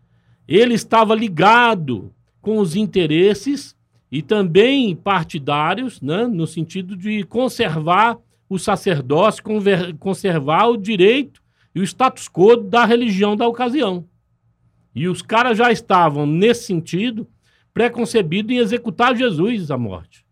[0.47, 3.75] Ele estava ligado com os interesses
[4.11, 8.17] e também partidários, né, no sentido de conservar
[8.49, 9.43] o sacerdócio,
[9.99, 11.41] conservar o direito
[11.73, 14.05] e o status quo da religião da ocasião.
[14.95, 17.27] E os caras já estavam, nesse sentido,
[17.83, 20.25] preconcebidos em executar Jesus à morte.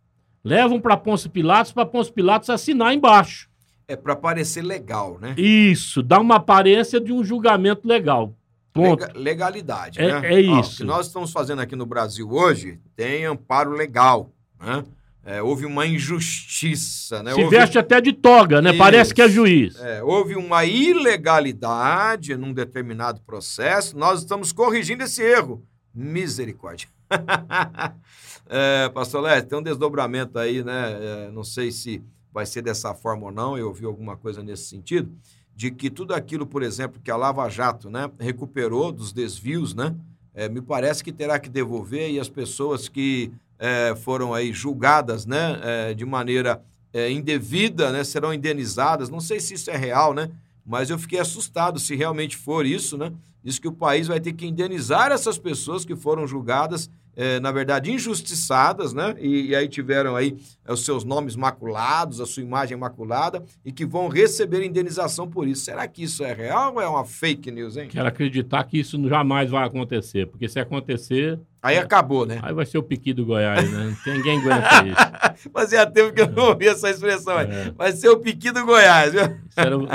[0.43, 3.47] Levam para Pôncio Pilatos, para Pôncio Pilatos assinar embaixo.
[3.87, 5.33] É para parecer legal, né?
[5.37, 8.35] Isso, dá uma aparência de um julgamento legal.
[8.73, 8.99] Ponto.
[8.99, 10.33] Lega- legalidade, É- né?
[10.41, 10.73] é Ó, isso.
[10.73, 14.29] o que nós estamos fazendo aqui no Brasil hoje tem amparo legal,
[14.59, 14.83] né?
[15.25, 17.33] é, houve uma injustiça, né?
[17.33, 18.71] Se houve, veste até de toga, né?
[18.71, 18.77] Isso.
[18.79, 19.79] Parece que é juiz.
[19.79, 23.97] é, houve uma ilegalidade num determinado processo.
[23.97, 25.65] Nós estamos corrigindo esse erro.
[25.95, 26.89] Misericórdia.
[28.47, 30.97] é, Pastor Leste, tem um desdobramento aí, né?
[31.27, 34.65] É, não sei se vai ser dessa forma ou não, eu ouvi alguma coisa nesse
[34.65, 35.11] sentido,
[35.55, 39.95] de que tudo aquilo, por exemplo, que a Lava Jato né, recuperou dos desvios, né?
[40.35, 45.25] É, me parece que terá que devolver e as pessoas que é, foram aí julgadas
[45.25, 46.61] né, é, de maneira
[46.93, 49.09] é, indevida né, serão indenizadas.
[49.09, 50.29] Não sei se isso é real, né?
[50.63, 53.11] Mas eu fiquei assustado se realmente for isso, né?
[53.47, 57.51] Diz que o país vai ter que indenizar essas pessoas que foram julgadas, eh, na
[57.51, 59.15] verdade, injustiçadas, né?
[59.19, 63.71] E, e aí tiveram aí eh, os seus nomes maculados, a sua imagem maculada, e
[63.71, 65.65] que vão receber indenização por isso.
[65.65, 67.87] Será que isso é real ou é uma fake news, hein?
[67.89, 72.39] Quero acreditar que isso jamais vai acontecer, porque se acontecer, Aí acabou, né?
[72.43, 73.85] aí vai ser o piqui do Goiás, né?
[73.85, 74.85] Não tem ninguém aguenta
[75.35, 75.49] isso.
[75.51, 77.47] Fazia tempo que eu não ouvi essa expressão aí.
[77.49, 77.71] É.
[77.75, 79.23] Vai ser o piqui do Goiás, viu?
[79.23, 79.87] Isso era o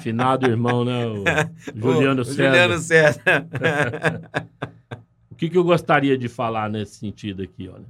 [0.00, 1.06] finado irmão, né?
[1.06, 1.24] O
[1.74, 2.44] Juliano O César.
[2.44, 3.48] Juliano César.
[5.36, 7.84] O que, que eu gostaria de falar nesse sentido aqui, olha?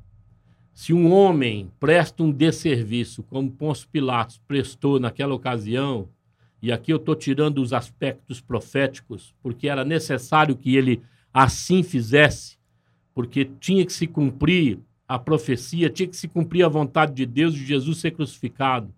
[0.75, 6.09] Se um homem presta um desserviço, como Pôncio Pilatos prestou naquela ocasião,
[6.61, 11.01] e aqui eu estou tirando os aspectos proféticos, porque era necessário que ele
[11.33, 12.59] assim fizesse,
[13.15, 17.55] porque tinha que se cumprir a profecia, tinha que se cumprir a vontade de Deus
[17.55, 18.93] de Jesus ser crucificado.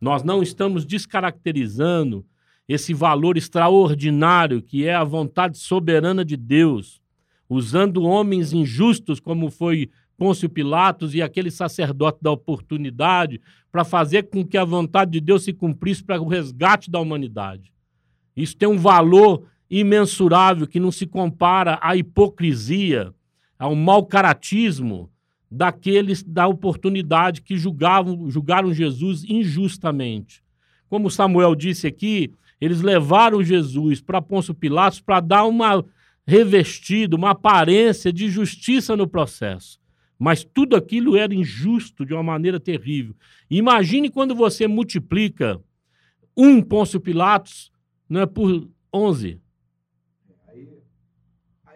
[0.00, 2.26] Nós não estamos descaracterizando
[2.68, 7.00] esse valor extraordinário que é a vontade soberana de Deus,
[7.52, 14.44] usando homens injustos como foi Pôncio Pilatos e aquele sacerdote da oportunidade para fazer com
[14.44, 17.72] que a vontade de Deus se cumprisse para o resgate da humanidade.
[18.36, 23.12] Isso tem um valor imensurável que não se compara à hipocrisia,
[23.58, 25.10] ao mau caratismo
[25.50, 30.42] daqueles da oportunidade que julgavam, julgaram Jesus injustamente.
[30.88, 35.84] Como Samuel disse aqui, eles levaram Jesus para Pôncio Pilatos para dar uma
[36.26, 39.80] revestida, uma aparência de justiça no processo.
[40.18, 43.14] Mas tudo aquilo era injusto de uma maneira terrível.
[43.50, 45.60] Imagine quando você multiplica
[46.36, 47.72] um Pôncio Pilatos
[48.08, 49.40] né, por 11.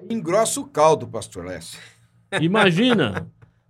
[0.09, 1.81] Engrossa o caldo, pastor Lécio.
[2.41, 3.29] Imagina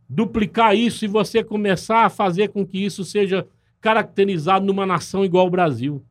[0.09, 3.47] duplicar isso e você começar a fazer com que isso seja
[3.81, 6.05] caracterizado numa nação igual ao Brasil.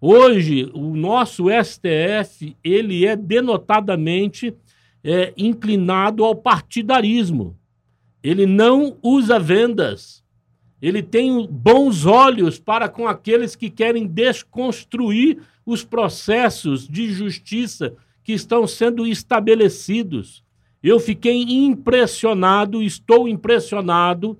[0.00, 4.54] Hoje, o nosso STF, ele é denotadamente
[5.02, 7.56] é, inclinado ao partidarismo.
[8.22, 10.22] Ele não usa vendas.
[10.82, 18.32] Ele tem bons olhos para com aqueles que querem desconstruir os processos de justiça que
[18.32, 20.44] estão sendo estabelecidos.
[20.82, 24.38] Eu fiquei impressionado, estou impressionado,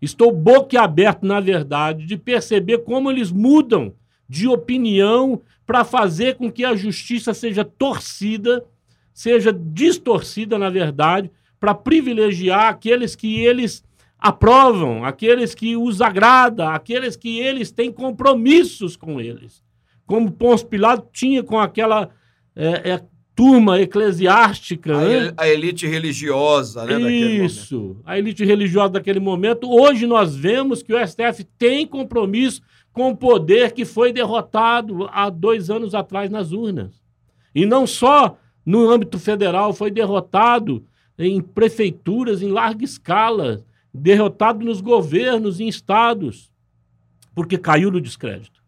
[0.00, 3.92] estou boquiaberto, na verdade, de perceber como eles mudam
[4.28, 8.64] de opinião para fazer com que a justiça seja torcida,
[9.12, 13.82] seja distorcida, na verdade, para privilegiar aqueles que eles
[14.18, 19.62] aprovam, aqueles que os agrada, aqueles que eles têm compromissos com eles.
[20.06, 22.10] Como Pôncio Pilato tinha com aquela
[22.56, 23.02] é, é,
[23.34, 24.96] turma eclesiástica.
[24.96, 25.14] A, né?
[25.28, 26.92] el- a elite religiosa, né?
[26.92, 27.44] daquele momento.
[27.44, 29.70] Isso, a elite religiosa daquele momento.
[29.70, 32.62] Hoje nós vemos que o STF tem compromisso
[32.94, 37.02] com o poder que foi derrotado há dois anos atrás nas urnas.
[37.52, 40.86] E não só no âmbito federal, foi derrotado
[41.18, 46.52] em prefeituras em larga escala, derrotado nos governos, em estados,
[47.34, 48.62] porque caiu no descrédito.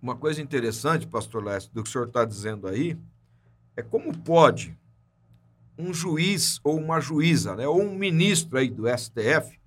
[0.00, 2.96] Uma coisa interessante, pastor Lécio, do que o senhor está dizendo aí,
[3.74, 4.76] é como pode
[5.78, 9.58] um juiz ou uma juíza, né, ou um ministro aí do STF,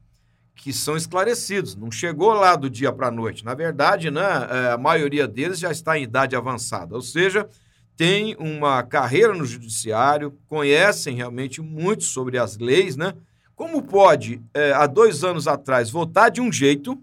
[0.55, 3.43] que são esclarecidos, não chegou lá do dia para a noite.
[3.43, 7.47] Na verdade, né, é, a maioria deles já está em idade avançada, ou seja,
[7.95, 13.13] tem uma carreira no judiciário, conhecem realmente muito sobre as leis, né?
[13.55, 16.97] Como pode, é, há dois anos atrás, votar de um jeito,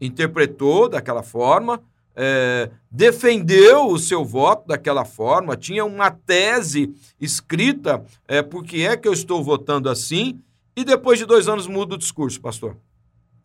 [0.00, 1.82] interpretou daquela forma,
[2.16, 8.96] é, defendeu o seu voto daquela forma, tinha uma tese escrita é, por que é
[8.96, 10.40] que eu estou votando assim,
[10.76, 12.76] e depois de dois anos muda o discurso, pastor.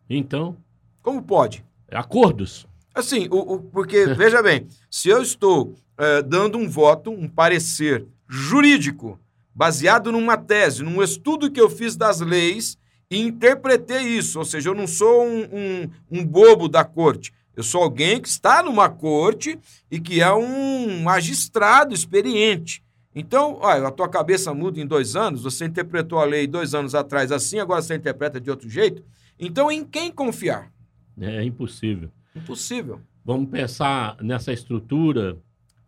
[0.08, 0.56] Então,
[1.02, 1.64] Como pode?
[1.90, 2.66] acordos.
[2.94, 8.06] Assim, o, o- porque, veja bem, se eu estou é, dando um voto, um parecer
[8.28, 9.18] jurídico,
[9.54, 12.78] baseado numa tese, num estudo que eu fiz das leis
[13.10, 17.62] e interpretei isso, ou seja, eu não sou um, um- um bobo da corte, eu
[17.62, 19.58] sou alguém que está numa corte
[19.90, 22.82] e que é um magistrado experiente.
[23.14, 26.94] Então, olha, a tua cabeça muda em dois anos, você interpretou a lei dois anos
[26.94, 29.04] atrás assim, agora você interpreta de outro jeito.
[29.38, 30.72] Então, em quem confiar?
[31.20, 32.10] É impossível.
[32.34, 33.00] Impossível.
[33.24, 35.36] Vamos pensar nessa estrutura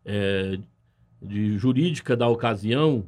[0.05, 0.59] é,
[1.21, 3.05] de jurídica da ocasião,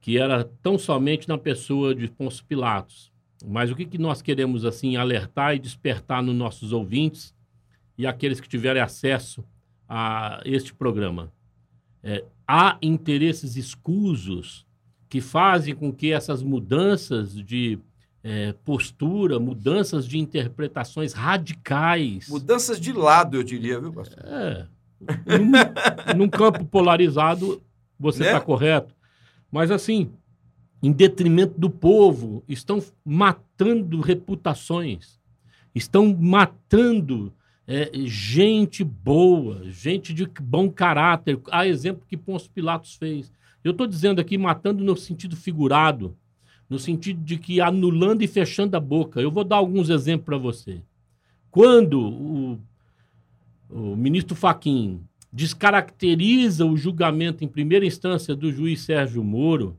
[0.00, 3.12] que era tão somente na pessoa de Pôncio Pilatos.
[3.46, 7.34] Mas o que, que nós queremos assim alertar e despertar nos nossos ouvintes
[7.96, 9.44] e aqueles que tiverem acesso
[9.88, 11.32] a este programa?
[12.02, 14.66] É, há interesses escusos
[15.08, 17.78] que fazem com que essas mudanças de
[18.24, 22.28] é, postura, mudanças de interpretações radicais.
[22.28, 24.24] Mudanças de lado, eu diria, viu, pastor?
[24.24, 24.66] É.
[25.38, 27.62] Num, num campo polarizado,
[27.98, 28.44] você está né?
[28.44, 28.94] correto.
[29.50, 30.12] Mas, assim,
[30.82, 35.20] em detrimento do povo, estão matando reputações,
[35.74, 37.32] estão matando
[37.74, 41.40] é, gente boa, gente de bom caráter.
[41.50, 43.32] A exemplo que Pôncio Pilatos fez.
[43.64, 46.16] Eu estou dizendo aqui matando no sentido figurado
[46.72, 49.20] no sentido de que anulando e fechando a boca.
[49.20, 50.80] Eu vou dar alguns exemplos para você.
[51.50, 52.58] Quando o,
[53.68, 59.76] o ministro Faquim descaracteriza o julgamento em primeira instância do juiz Sérgio Moro,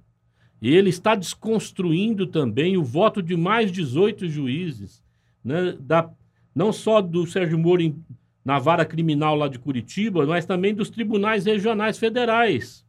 [0.62, 5.04] ele está desconstruindo também o voto de mais 18 juízes,
[5.44, 6.10] né, da,
[6.54, 7.96] não só do Sérgio Moro em,
[8.44, 12.84] na vara criminal lá de Curitiba, mas também dos tribunais regionais federais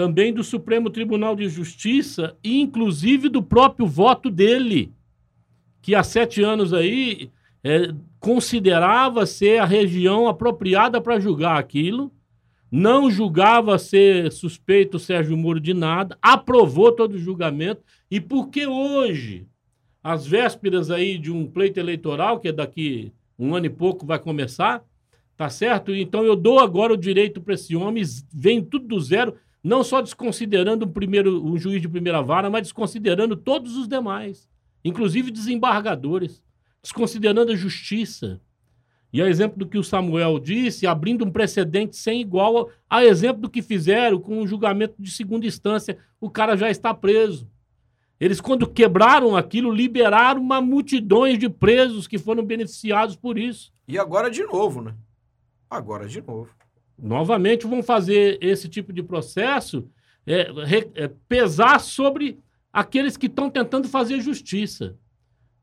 [0.00, 4.92] também do Supremo Tribunal de Justiça e, inclusive, do próprio voto dele,
[5.82, 7.30] que há sete anos aí
[7.62, 12.10] é, considerava ser a região apropriada para julgar aquilo,
[12.70, 19.46] não julgava ser suspeito Sérgio Moro de nada, aprovou todo o julgamento, e porque hoje,
[20.02, 24.18] às vésperas aí de um pleito eleitoral, que é daqui um ano e pouco vai
[24.18, 24.82] começar,
[25.36, 25.94] tá certo?
[25.94, 30.00] Então eu dou agora o direito para esse homem, vem tudo do zero, não só
[30.00, 34.48] desconsiderando um, primeiro, um juiz de primeira vara, mas desconsiderando todos os demais,
[34.84, 36.42] inclusive desembargadores,
[36.82, 38.40] desconsiderando a justiça.
[39.12, 43.42] E a exemplo do que o Samuel disse, abrindo um precedente sem igual a exemplo
[43.42, 47.48] do que fizeram com o julgamento de segunda instância, o cara já está preso.
[48.20, 53.72] Eles, quando quebraram aquilo, liberaram uma multidão de presos que foram beneficiados por isso.
[53.88, 54.94] E agora de novo, né?
[55.68, 56.50] Agora de novo
[57.02, 59.88] novamente vão fazer esse tipo de processo
[60.26, 60.50] é,
[60.94, 62.38] é, pesar sobre
[62.72, 64.96] aqueles que estão tentando fazer justiça.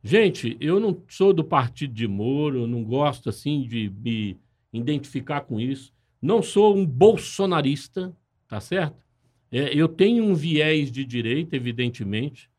[0.04, 4.38] Gente, eu não sou do partido de Moro, não gosto assim de me
[4.74, 5.94] identificar com isso.
[6.22, 8.16] Não sou um bolsonarista,
[8.48, 8.96] tá certo?
[9.52, 12.50] É, eu tenho um viés de direita, evidentemente.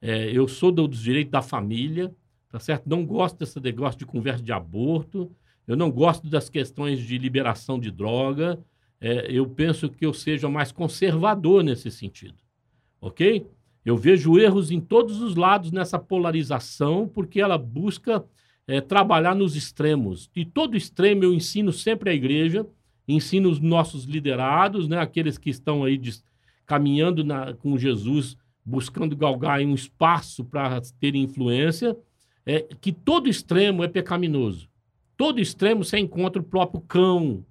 [0.00, 2.14] É, eu sou do, dos direitos da família,
[2.50, 2.88] tá certo?
[2.88, 5.30] Não gosto desse negócio de conversa de aborto.
[5.66, 8.58] Eu não gosto das questões de liberação de droga.
[9.00, 12.36] É, eu penso que eu seja mais conservador nesse sentido.
[13.00, 13.46] Ok?
[13.84, 18.24] Eu vejo erros em todos os lados nessa polarização, porque ela busca
[18.66, 20.30] é, trabalhar nos extremos.
[20.34, 22.66] E todo extremo eu ensino sempre à igreja,
[23.06, 26.10] ensino os nossos liderados, né, aqueles que estão aí de,
[26.66, 31.96] caminhando na, com Jesus, buscando galgar um espaço para ter influência,
[32.44, 34.68] é, que todo extremo é pecaminoso
[35.16, 37.44] todo extremo você encontra o próprio cão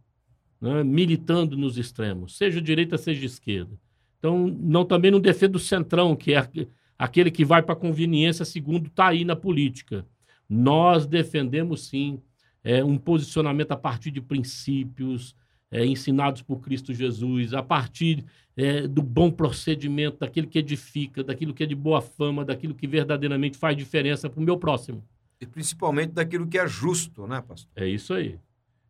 [0.61, 3.77] né, militando nos extremos, seja direita, seja esquerda.
[4.19, 6.49] Então, não, também não defendo o centrão, que é
[6.97, 10.05] aquele que vai para conveniência, segundo está aí na política.
[10.47, 12.19] Nós defendemos, sim,
[12.63, 15.35] é, um posicionamento a partir de princípios
[15.71, 18.23] é, ensinados por Cristo Jesus, a partir
[18.55, 22.87] é, do bom procedimento, daquilo que edifica, daquilo que é de boa fama, daquilo que
[22.87, 25.03] verdadeiramente faz diferença para o meu próximo.
[25.39, 27.69] E principalmente daquilo que é justo, né, pastor?
[27.75, 28.39] É isso aí.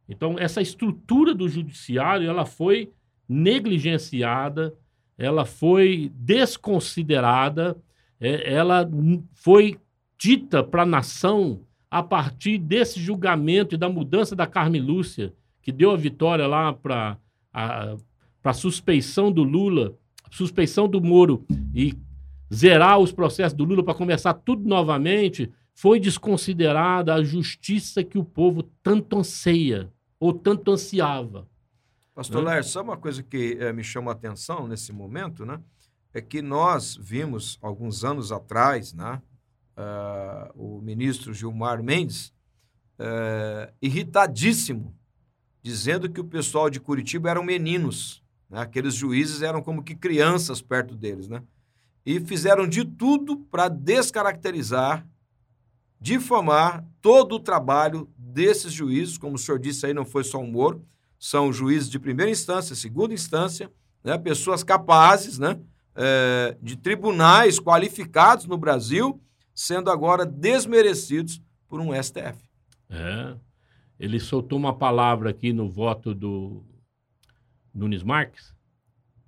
[0.08, 2.92] Então, essa estrutura do judiciário, ela foi
[3.28, 4.74] negligenciada,
[5.18, 7.76] ela foi desconsiderada,
[8.20, 8.88] é, ela
[9.34, 9.80] foi
[10.18, 15.34] dita para a nação a partir desse julgamento e da mudança da Carme Lúcia,
[15.66, 17.18] que deu a vitória lá para
[17.52, 17.96] a,
[18.44, 19.98] a suspeição do Lula,
[20.30, 21.98] suspeição do Moro e
[22.54, 28.24] zerar os processos do Lula para começar tudo novamente foi desconsiderada a justiça que o
[28.24, 31.48] povo tanto anseia ou tanto ansiava.
[32.14, 32.62] Pastor né?
[32.62, 35.60] Sabe uma coisa que é, me chama a atenção nesse momento, né?
[36.14, 39.20] É que nós vimos alguns anos atrás, né?
[39.76, 42.28] Uh, o ministro Gilmar Mendes
[43.00, 44.96] uh, irritadíssimo,
[45.66, 48.60] dizendo que o pessoal de Curitiba eram meninos, né?
[48.62, 51.42] aqueles juízes eram como que crianças perto deles, né?
[52.06, 55.04] E fizeram de tudo para descaracterizar
[56.00, 60.46] difamar todo o trabalho desses juízes, como o senhor disse aí, não foi só um
[60.46, 60.86] Moro,
[61.18, 63.72] são juízes de primeira instância, segunda instância,
[64.04, 65.60] né, pessoas capazes né,
[65.96, 69.20] é, de tribunais qualificados no Brasil,
[69.56, 72.38] sendo agora desmerecidos por um STF.
[72.88, 73.36] É.
[74.00, 76.64] Ele soltou uma palavra aqui no voto do
[77.74, 78.54] Nunes Marques,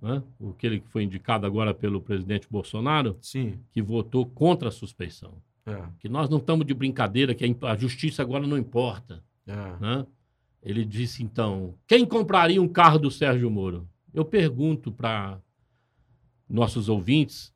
[0.00, 0.22] né?
[0.50, 3.58] aquele que foi indicado agora pelo presidente Bolsonaro, Sim.
[3.72, 5.40] que votou contra a suspeição.
[5.66, 9.22] É, Que nós não estamos de brincadeira, que a justiça agora não importa.
[9.46, 9.76] é.
[9.80, 10.06] né?
[10.62, 13.88] Ele disse então: quem compraria um carro do Sérgio Moro?
[14.12, 15.40] Eu pergunto para
[16.48, 17.54] nossos ouvintes,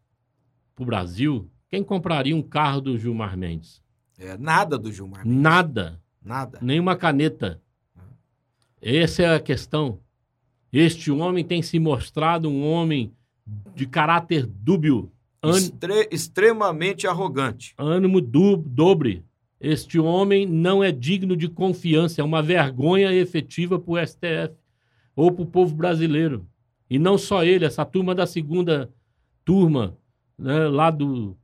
[0.75, 3.83] para o Brasil, quem compraria um carro do Gilmar Mendes?
[4.19, 5.27] É, nada do Gilmar.
[5.27, 6.59] Nada, Nada.
[6.63, 7.61] nenhuma caneta.
[8.81, 9.99] Essa é a questão.
[10.73, 13.13] Este homem tem se mostrado um homem
[13.75, 15.11] de caráter dúbio,
[15.43, 17.75] ân- Extre- extremamente arrogante.
[17.77, 19.25] ânimo dobre.
[19.61, 24.55] Este homem não é digno de confiança, é uma vergonha efetiva para o STF
[25.15, 26.47] ou para o povo brasileiro.
[26.91, 28.91] E não só ele, essa turma da segunda
[29.45, 29.97] turma
[30.37, 31.37] né, lá do,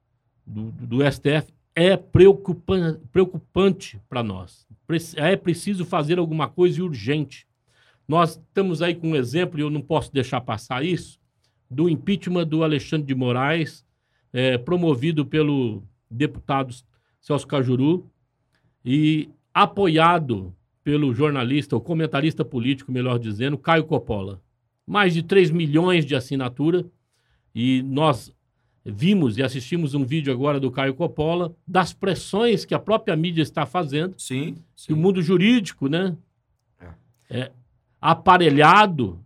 [0.44, 4.66] do, do STF é preocupan- preocupante para nós.
[5.16, 7.46] É preciso fazer alguma coisa urgente.
[8.08, 11.20] Nós estamos aí com um exemplo, e eu não posso deixar passar isso,
[11.70, 13.84] do impeachment do Alexandre de Moraes,
[14.32, 16.74] eh, promovido pelo deputado
[17.20, 18.10] Celso Cajuru
[18.84, 20.52] e apoiado
[20.82, 24.42] pelo jornalista, ou comentarista político, melhor dizendo, Caio Coppola.
[24.86, 26.84] Mais de 3 milhões de assinatura
[27.54, 28.32] e nós
[28.84, 33.42] vimos e assistimos um vídeo agora do Caio Coppola das pressões que a própria mídia
[33.42, 34.54] está fazendo Sim.
[34.54, 34.92] que sim.
[34.92, 36.16] o mundo jurídico, né?
[37.30, 37.50] É.
[38.00, 39.20] aparelhado,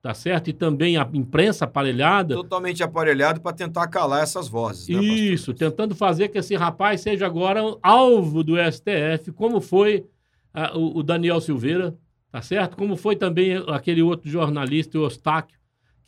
[0.00, 0.48] tá certo?
[0.48, 2.36] E também a imprensa aparelhada.
[2.36, 4.88] Totalmente aparelhado para tentar calar essas vozes.
[4.88, 5.02] né?
[5.02, 10.06] Isso, tentando fazer que esse rapaz seja agora alvo do STF, como foi
[10.54, 11.96] ah, o, o Daniel Silveira,
[12.30, 12.76] tá certo?
[12.76, 15.58] Como foi também aquele outro jornalista, o Eustáquio,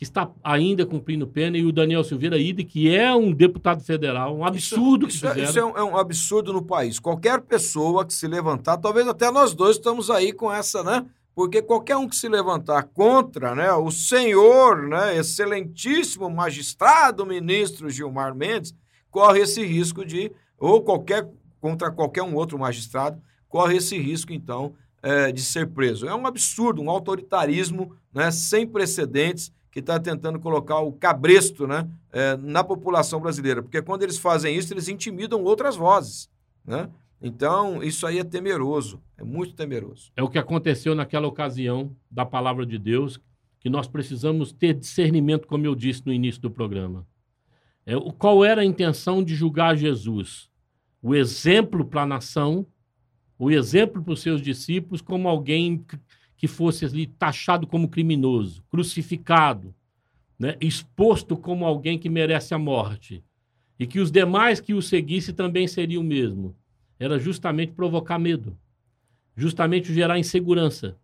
[0.02, 4.36] que está ainda cumprindo pena, e o Daniel Silveira Ide, que é um deputado federal,
[4.36, 5.48] um absurdo isso, que é, fizeram.
[5.48, 6.98] isso é um, é um absurdo no país.
[6.98, 11.06] Qualquer pessoa que se levantar, talvez até nós dois estamos aí com essa, né?
[11.36, 18.34] Porque qualquer um que se levantar contra, né, o senhor, né, excelentíssimo magistrado ministro Gilmar
[18.34, 18.74] Mendes,
[19.08, 21.30] corre esse risco de, ou qualquer,
[21.60, 26.08] contra qualquer um outro magistrado, corre esse risco, então, eh, de ser preso.
[26.08, 31.88] É um absurdo, um autoritarismo né, sem precedentes que está tentando colocar o cabresto né,
[32.12, 33.62] eh, na população brasileira.
[33.62, 36.30] Porque quando eles fazem isso, eles intimidam outras vozes.
[36.62, 36.90] Né?
[37.22, 40.12] Então, isso aí é temeroso, é muito temeroso.
[40.14, 43.18] É o que aconteceu naquela ocasião da palavra de Deus,
[43.58, 47.06] que nós precisamos ter discernimento, como eu disse no início do programa.
[47.86, 50.50] É, qual era a intenção de julgar Jesus?
[51.00, 52.66] O exemplo para a nação,
[53.38, 55.82] o exemplo para os seus discípulos, como alguém
[56.42, 59.72] que- fosse ali taxado como criminoso, crucificado,
[60.38, 63.22] né, exposto como alguém que merece a morte.
[63.78, 66.54] E que os demais que o seguissem também seriam o mesmo.
[66.98, 68.56] Era justamente provocar medo
[69.36, 70.96] justamente gerar insegurança.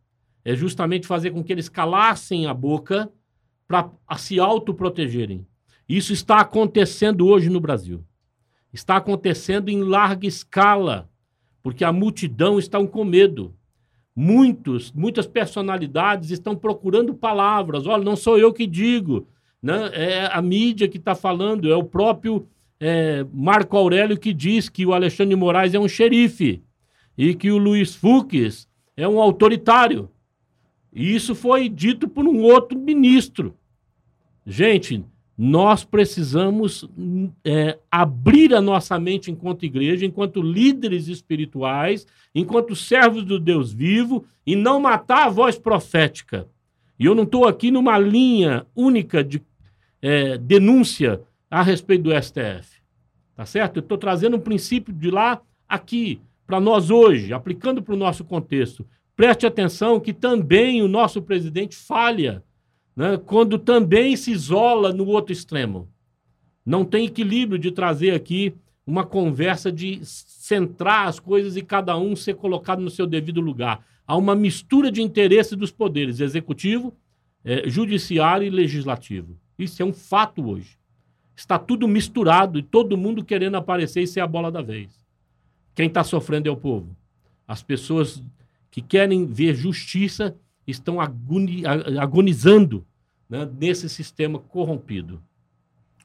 [0.45, 3.11] É justamente fazer com que eles calassem a boca
[3.67, 5.47] para se autoprotegerem.
[5.89, 8.05] Isso está acontecendo hoje no Brasil.
[8.73, 11.09] Está acontecendo em larga escala,
[11.63, 13.55] porque a multidão está com medo.
[14.21, 17.87] Muitos, muitas personalidades estão procurando palavras.
[17.87, 19.29] Olha, não sou eu que digo,
[19.63, 19.93] né?
[19.93, 22.49] é a mídia que está falando, é o próprio
[22.81, 26.61] é, Marco Aurélio que diz que o Alexandre Moraes é um xerife
[27.17, 30.11] e que o Luiz Fux é um autoritário.
[30.93, 33.55] E isso foi dito por um outro ministro.
[34.45, 35.05] Gente,
[35.39, 36.85] nós precisamos
[37.45, 44.25] é, abrir a nossa mente enquanto igreja, enquanto líderes espirituais, enquanto servos do Deus vivo,
[44.45, 46.49] e não matar a voz profética.
[46.99, 49.41] E eu não estou aqui numa linha única de
[50.03, 52.83] é, denúncia a respeito do STF.
[53.37, 53.77] Tá certo?
[53.77, 58.25] Eu estou trazendo um princípio de lá aqui, para nós hoje, aplicando para o nosso
[58.25, 58.85] contexto.
[59.15, 62.43] Preste atenção que também o nosso presidente falha
[62.99, 65.89] né, quando também se isola no outro extremo.
[66.67, 68.53] Não tem equilíbrio de trazer aqui
[68.85, 73.87] uma conversa de centrar as coisas e cada um ser colocado no seu devido lugar.
[74.05, 76.93] Há uma mistura de interesses dos poderes executivo,
[77.45, 79.39] eh, judiciário e legislativo.
[79.57, 80.77] Isso é um fato hoje.
[81.37, 84.91] Está tudo misturado e todo mundo querendo aparecer e ser a bola da vez.
[85.73, 86.97] Quem está sofrendo é o povo.
[87.47, 88.21] As pessoas
[88.73, 90.37] que querem ver justiça
[90.71, 91.65] estão agoni-
[91.99, 92.87] agonizando
[93.29, 95.23] né, nesse sistema corrompido.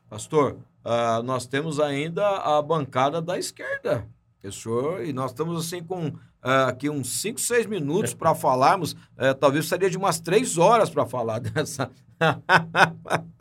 [0.09, 4.07] Pastor, ah, nós temos ainda a bancada da esquerda.
[4.41, 6.11] Pessoal, e nós estamos assim com
[6.41, 8.95] ah, aqui uns 5, 6 minutos para falarmos.
[9.18, 11.89] Eh, talvez seria de umas 3 horas para falar dessa.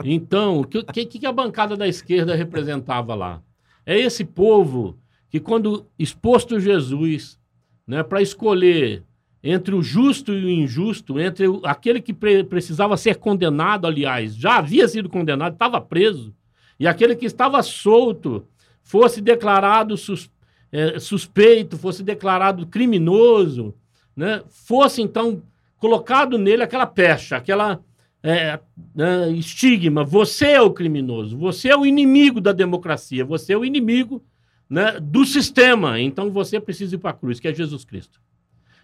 [0.05, 3.43] Então, o que, que, que a bancada da esquerda representava lá?
[3.85, 4.97] É esse povo
[5.29, 7.39] que quando exposto Jesus,
[7.87, 9.03] né, para escolher
[9.43, 14.59] entre o justo e o injusto, entre aquele que pre precisava ser condenado, aliás, já
[14.59, 16.33] havia sido condenado, estava preso,
[16.79, 18.47] e aquele que estava solto
[18.83, 20.31] fosse declarado sus
[20.71, 23.75] é, suspeito, fosse declarado criminoso,
[24.17, 25.43] né, fosse então
[25.77, 27.81] colocado nele aquela pecha, aquela
[28.23, 28.61] é,
[28.97, 33.65] é, estigma: você é o criminoso, você é o inimigo da democracia, você é o
[33.65, 34.23] inimigo
[34.71, 38.21] né, do sistema, então você precisa ir para a cruz, que é Jesus Cristo.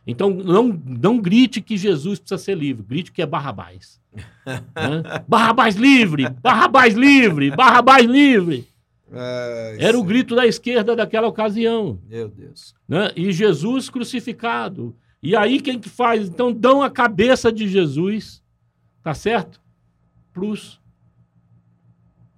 [0.06, 4.00] Então, não, não grite que Jesus precisa ser livre, grite que é Barrabás.
[4.14, 5.24] né?
[5.28, 6.28] Barrabás livre!
[6.42, 7.50] Barrabás livre!
[7.50, 8.66] Barrabás livre!
[9.10, 11.98] É, Era o grito da esquerda daquela ocasião.
[12.08, 12.74] Meu Deus.
[12.86, 13.10] Né?
[13.16, 14.94] E Jesus crucificado.
[15.22, 16.28] E aí quem que faz?
[16.28, 18.42] Então dão a cabeça de Jesus,
[19.02, 19.60] tá certo?
[20.32, 20.80] Para os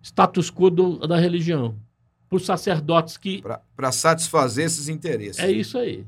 [0.02, 1.76] status quo do, da religião.
[2.28, 3.42] Para os sacerdotes que.
[3.76, 5.42] Para satisfazer esses interesses.
[5.42, 6.06] É isso aí.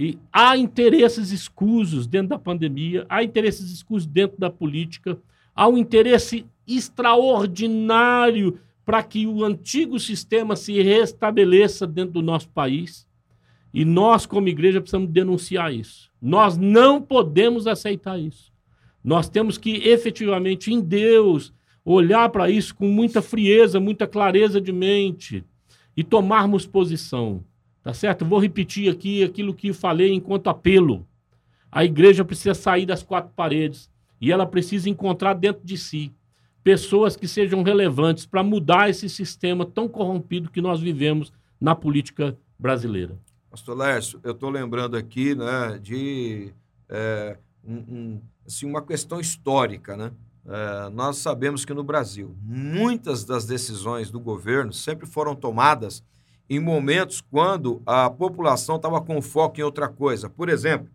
[0.00, 5.18] E há interesses escusos dentro da pandemia, há interesses escusos dentro da política,
[5.54, 13.06] há um interesse extraordinário para que o antigo sistema se restabeleça dentro do nosso país.
[13.74, 16.10] E nós, como igreja, precisamos denunciar isso.
[16.18, 18.50] Nós não podemos aceitar isso.
[19.04, 21.52] Nós temos que efetivamente, em Deus,
[21.84, 25.44] olhar para isso com muita frieza, muita clareza de mente
[25.94, 27.44] e tomarmos posição.
[27.82, 28.24] Tá certo?
[28.24, 31.06] Vou repetir aqui aquilo que falei enquanto apelo.
[31.72, 36.12] A igreja precisa sair das quatro paredes e ela precisa encontrar dentro de si
[36.62, 42.36] pessoas que sejam relevantes para mudar esse sistema tão corrompido que nós vivemos na política
[42.58, 43.18] brasileira.
[43.50, 46.52] Pastor Lércio, eu estou lembrando aqui né, de
[46.88, 49.96] é, um, um, assim, uma questão histórica.
[49.96, 50.12] Né?
[50.46, 56.04] É, nós sabemos que no Brasil, muitas das decisões do governo sempre foram tomadas
[56.50, 60.28] em momentos quando a população estava com foco em outra coisa.
[60.28, 60.88] Por exemplo,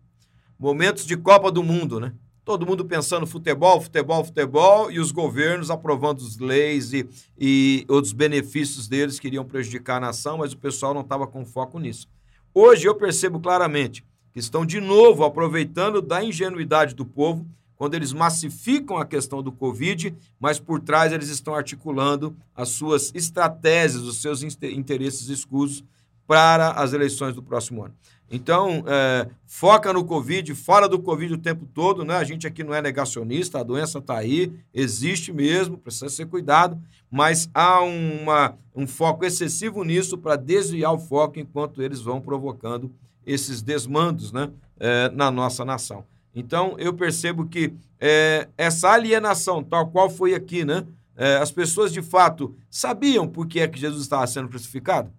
[0.59, 2.11] momentos de Copa do Mundo, né?
[2.43, 8.11] Todo mundo pensando futebol, futebol, futebol, e os governos aprovando as leis e, e outros
[8.11, 12.07] benefícios deles que iriam prejudicar a nação, mas o pessoal não estava com foco nisso.
[12.53, 17.47] Hoje eu percebo claramente que estão de novo aproveitando da ingenuidade do povo
[17.77, 23.11] quando eles massificam a questão do Covid, mas por trás eles estão articulando as suas
[23.13, 25.83] estratégias, os seus interesses escusos
[26.27, 27.93] para as eleições do próximo ano.
[28.29, 32.15] Então, é, foca no Covid, fora do Covid o tempo todo, né?
[32.15, 36.79] A gente aqui não é negacionista, a doença está aí, existe mesmo, precisa ser cuidado,
[37.11, 42.91] mas há uma, um foco excessivo nisso para desviar o foco enquanto eles vão provocando
[43.25, 44.49] esses desmandos né?
[44.79, 46.03] É, na nossa nação.
[46.35, 50.85] Então, eu percebo que é, essa alienação, tal qual foi aqui, né?
[51.15, 55.09] É, as pessoas de fato sabiam por que é que Jesus estava sendo crucificado?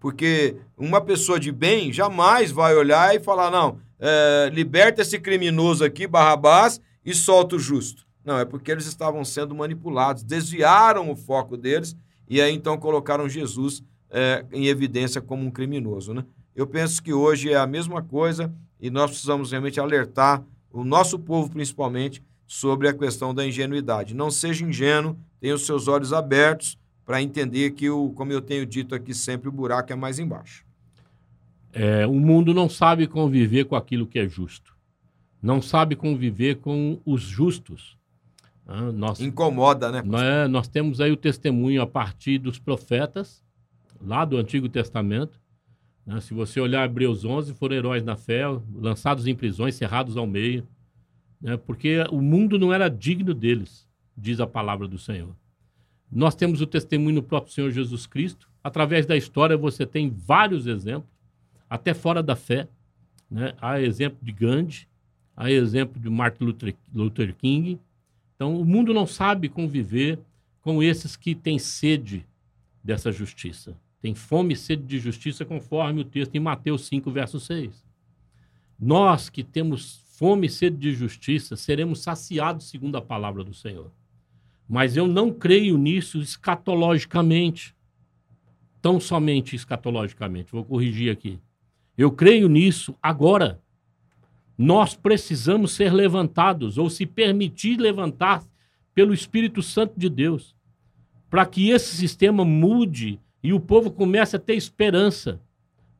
[0.00, 5.84] Porque uma pessoa de bem jamais vai olhar e falar: não, é, liberta esse criminoso
[5.84, 8.06] aqui, Barrabás, e solta o justo.
[8.24, 11.94] Não, é porque eles estavam sendo manipulados, desviaram o foco deles
[12.28, 16.12] e aí então colocaram Jesus é, em evidência como um criminoso.
[16.12, 16.24] Né?
[16.54, 21.18] Eu penso que hoje é a mesma coisa e nós precisamos realmente alertar o nosso
[21.18, 24.14] povo, principalmente, sobre a questão da ingenuidade.
[24.14, 28.66] Não seja ingênuo, tenha os seus olhos abertos para entender que, o, como eu tenho
[28.66, 30.64] dito aqui sempre, o buraco é mais embaixo.
[31.72, 34.76] É, o mundo não sabe conviver com aquilo que é justo.
[35.42, 37.96] Não sabe conviver com os justos.
[38.66, 40.02] Ah, nós, Incomoda, né?
[40.04, 43.44] Nós, é, nós temos aí o testemunho a partir dos profetas,
[44.00, 45.38] lá do Antigo Testamento,
[46.06, 46.20] né?
[46.20, 50.66] Se você olhar Hebreus 11, foram heróis na fé, lançados em prisões, cerrados ao meio,
[51.40, 51.56] né?
[51.56, 55.34] porque o mundo não era digno deles, diz a palavra do Senhor.
[56.10, 58.48] Nós temos o testemunho do próprio Senhor Jesus Cristo.
[58.62, 61.10] Através da história você tem vários exemplos,
[61.68, 62.68] até fora da fé.
[63.28, 63.52] Né?
[63.60, 64.86] Há exemplo de Gandhi,
[65.36, 67.80] há exemplo de Martin Luther, Luther King.
[68.36, 70.20] Então, o mundo não sabe conviver
[70.62, 72.24] com esses que têm sede
[72.84, 73.76] dessa justiça
[74.06, 77.84] tem fome e sede de justiça, conforme o texto em Mateus 5, verso 6.
[78.78, 83.90] Nós que temos fome e sede de justiça, seremos saciados segundo a palavra do Senhor.
[84.68, 87.74] Mas eu não creio nisso escatologicamente.
[88.80, 90.52] Tão somente escatologicamente.
[90.52, 91.40] Vou corrigir aqui.
[91.98, 93.60] Eu creio nisso agora.
[94.56, 98.44] Nós precisamos ser levantados, ou se permitir levantar
[98.94, 100.54] pelo Espírito Santo de Deus,
[101.28, 105.40] para que esse sistema mude e o povo começa a ter esperança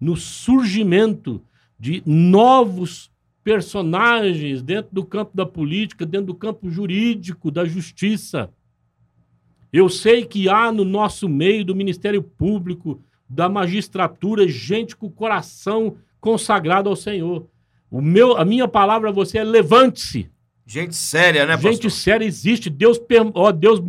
[0.01, 1.41] no surgimento
[1.79, 3.09] de novos
[3.45, 8.51] personagens dentro do campo da política, dentro do campo jurídico, da justiça.
[9.73, 15.13] Eu sei que há no nosso meio do Ministério Público da magistratura, gente com o
[15.13, 17.47] coração consagrado ao Senhor.
[17.89, 20.29] O meu, a minha palavra a você é levante-se.
[20.67, 21.73] Gente séria, né, pastor?
[21.75, 22.69] Gente séria existe.
[22.69, 23.01] Deus,
[23.35, 23.81] ó, Deus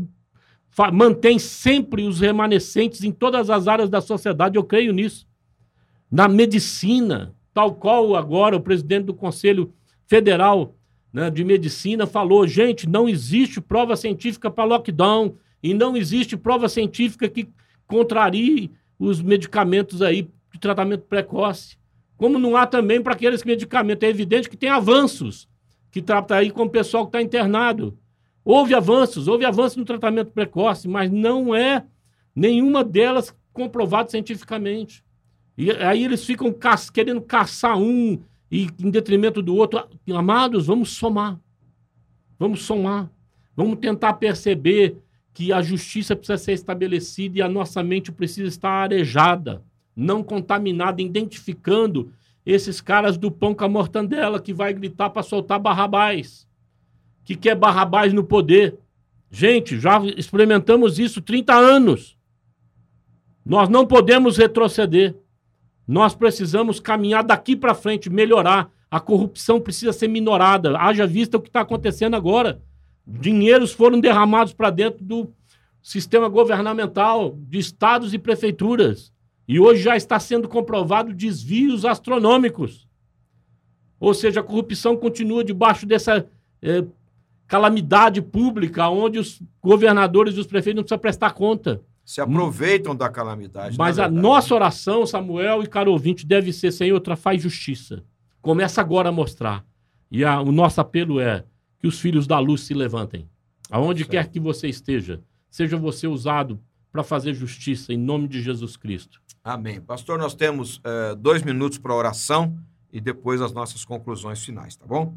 [0.91, 5.27] mantém sempre os remanescentes em todas as áreas da sociedade, eu creio nisso.
[6.09, 9.73] Na medicina, tal qual agora o presidente do Conselho
[10.05, 10.75] Federal
[11.11, 16.69] né, de Medicina falou: gente, não existe prova científica para lockdown e não existe prova
[16.69, 17.49] científica que
[17.87, 21.77] contrarie os medicamentos aí de tratamento precoce.
[22.15, 24.03] Como não há também para aqueles medicamentos.
[24.03, 25.47] É evidente que tem avanços
[25.91, 27.97] que trata aí com o pessoal que está internado.
[28.49, 31.83] Houve avanços, houve avanços no tratamento precoce, mas não é
[32.33, 35.03] nenhuma delas comprovado cientificamente.
[35.57, 38.17] E aí eles ficam ca querendo caçar um
[38.49, 39.85] e em detrimento do outro.
[40.15, 41.37] Amados, vamos somar.
[42.39, 43.11] Vamos somar.
[43.53, 44.95] Vamos tentar perceber
[45.33, 49.61] que a justiça precisa ser estabelecida e a nossa mente precisa estar arejada,
[49.93, 52.13] não contaminada, identificando
[52.45, 56.46] esses caras do pão com a mortandela que vai gritar para soltar Barrabás
[57.27, 58.77] que quer Barrabás no poder.
[59.29, 62.17] Gente, já experimentamos isso 30 anos.
[63.45, 65.13] Nós não podemos retroceder.
[65.85, 68.71] Nós precisamos caminhar daqui para frente, melhorar.
[68.89, 70.77] A corrupção precisa ser minorada.
[70.77, 72.61] Haja vista o que está acontecendo agora.
[73.05, 75.29] Dinheiros foram derramados para dentro do
[75.81, 79.11] sistema governamental, de estados e prefeituras.
[79.45, 82.87] E hoje já está sendo comprovado desvios astronômicos.
[83.99, 86.25] Ou seja, a corrupção continua debaixo dessa
[86.61, 86.85] eh,
[87.47, 91.81] calamidade pública onde os governadores e os prefeitos não precisam prestar conta.
[92.03, 93.77] Se aproveitam da calamidade.
[93.77, 98.03] Mas a nossa oração, Samuel e caro ouvinte, deve ser, Senhor, faz justiça.
[98.41, 99.65] Começa agora a mostrar.
[100.09, 101.43] E a, o nosso apelo é
[101.79, 103.27] que os filhos da luz se levantem.
[103.69, 104.11] Aonde certo.
[104.11, 106.59] quer que você esteja, seja você usado
[106.91, 109.21] para fazer justiça, em nome de Jesus Cristo.
[109.43, 109.81] Amém.
[109.81, 112.57] Pastor, nós temos uh, dois minutos para oração
[112.91, 115.13] e depois as nossas conclusões finais, tá bom?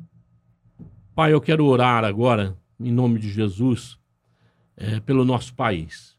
[1.14, 3.98] Pai, eu quero orar agora, em nome de Jesus,
[4.76, 6.16] é, pelo nosso país.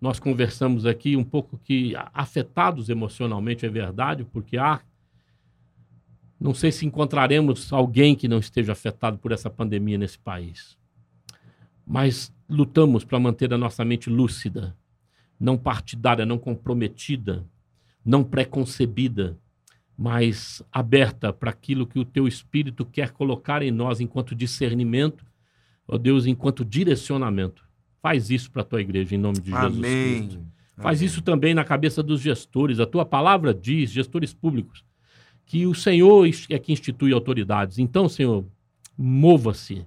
[0.00, 4.80] Nós conversamos aqui um pouco que afetados emocionalmente, é verdade, porque há.
[6.40, 10.76] Não sei se encontraremos alguém que não esteja afetado por essa pandemia nesse país.
[11.86, 14.76] Mas lutamos para manter a nossa mente lúcida,
[15.38, 17.46] não partidária, não comprometida,
[18.04, 19.38] não preconcebida,
[19.96, 25.24] mas aberta para aquilo que o teu Espírito quer colocar em nós enquanto discernimento,
[25.88, 27.64] ó Deus, enquanto direcionamento.
[28.02, 30.26] Faz isso para a tua igreja, em nome de Jesus Amém.
[30.26, 30.46] Cristo.
[30.76, 31.06] Faz Amém.
[31.06, 32.78] isso também na cabeça dos gestores.
[32.78, 34.84] A tua palavra diz, gestores públicos,
[35.46, 37.78] que o Senhor é que institui autoridades.
[37.78, 38.44] Então, Senhor,
[38.98, 39.86] mova-se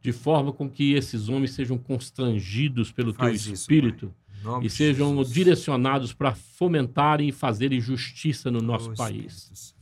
[0.00, 4.06] de forma com que esses homens sejam constrangidos pelo Faz teu Espírito.
[4.06, 4.14] Isso,
[4.62, 5.32] e sejam Jesus.
[5.32, 9.74] direcionados para fomentarem e fazerem justiça no nosso oh, país.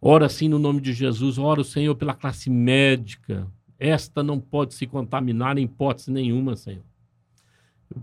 [0.00, 3.46] Ora sim no nome de Jesus, ora o Senhor pela classe médica.
[3.78, 6.84] Esta não pode se contaminar em hipótese nenhuma, Senhor.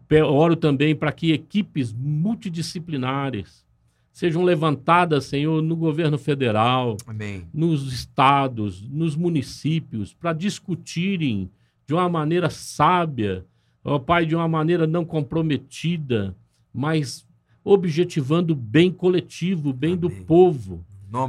[0.10, 3.66] Eu oro também para que equipes multidisciplinares
[4.12, 7.48] sejam levantadas, Senhor, no governo federal, Amém.
[7.54, 11.50] nos estados, nos municípios, para discutirem
[11.88, 13.46] de uma maneira sábia
[13.84, 16.36] ó Pai, de uma maneira não comprometida,
[16.74, 17.26] mas
[17.64, 20.02] objetivando o bem coletivo, o bem Amém.
[20.02, 20.86] do povo.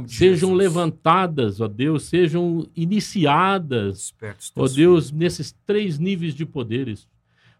[0.07, 0.57] sejam Jesus.
[0.57, 4.13] levantadas, ó Deus, sejam iniciadas,
[4.55, 5.11] ó Deus, filhos.
[5.11, 7.07] nesses três níveis de poderes.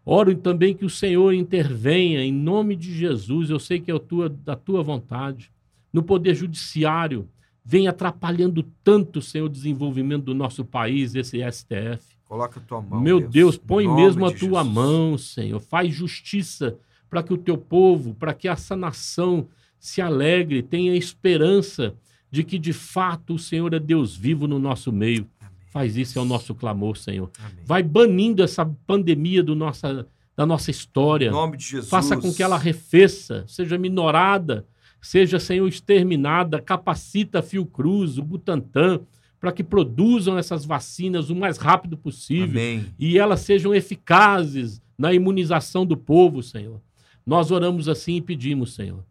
[0.04, 3.98] Oro também que o Senhor intervenha em nome de Jesus, eu sei que é a
[3.98, 5.50] tua, da tua vontade,
[5.92, 7.28] no poder judiciário,
[7.64, 12.15] vem atrapalhando tanto, Senhor, o desenvolvimento do nosso país, esse STF.
[12.28, 13.00] Coloca a tua mão.
[13.00, 14.74] Meu Deus, Deus põe mesmo a tua Jesus.
[14.74, 15.60] mão, Senhor.
[15.60, 16.76] Faz justiça
[17.08, 19.46] para que o teu povo, para que essa nação
[19.78, 21.94] se alegre, tenha esperança
[22.30, 25.28] de que de fato o Senhor é Deus vivo no nosso meio.
[25.40, 25.52] Amém.
[25.70, 27.30] Faz isso, é o nosso clamor, Senhor.
[27.38, 27.64] Amém.
[27.64, 31.28] Vai banindo essa pandemia do nossa, da nossa história.
[31.28, 31.88] Em nome de Jesus.
[31.88, 34.66] Faça com que ela arrefeça, seja minorada,
[35.00, 36.60] seja, Senhor, exterminada.
[36.60, 39.00] Capacita a Fiocruz, o Butantan,
[39.46, 42.84] para que produzam essas vacinas o mais rápido possível Amém.
[42.98, 46.82] e elas sejam eficazes na imunização do povo, Senhor.
[47.24, 49.06] Nós oramos assim e pedimos, Senhor,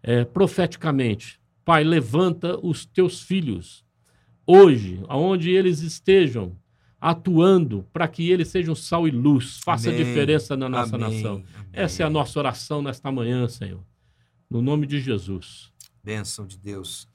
[0.00, 3.84] é, profeticamente, Pai, levanta os teus filhos
[4.46, 6.56] hoje, aonde eles estejam,
[7.00, 10.04] atuando para que eles sejam sal e luz, faça Amém.
[10.04, 11.16] diferença na nossa Amém.
[11.16, 11.32] nação.
[11.32, 11.68] Amém.
[11.72, 13.80] Essa é a nossa oração nesta manhã, Senhor.
[14.48, 15.72] No nome de Jesus.
[16.00, 17.08] Bênção de Deus.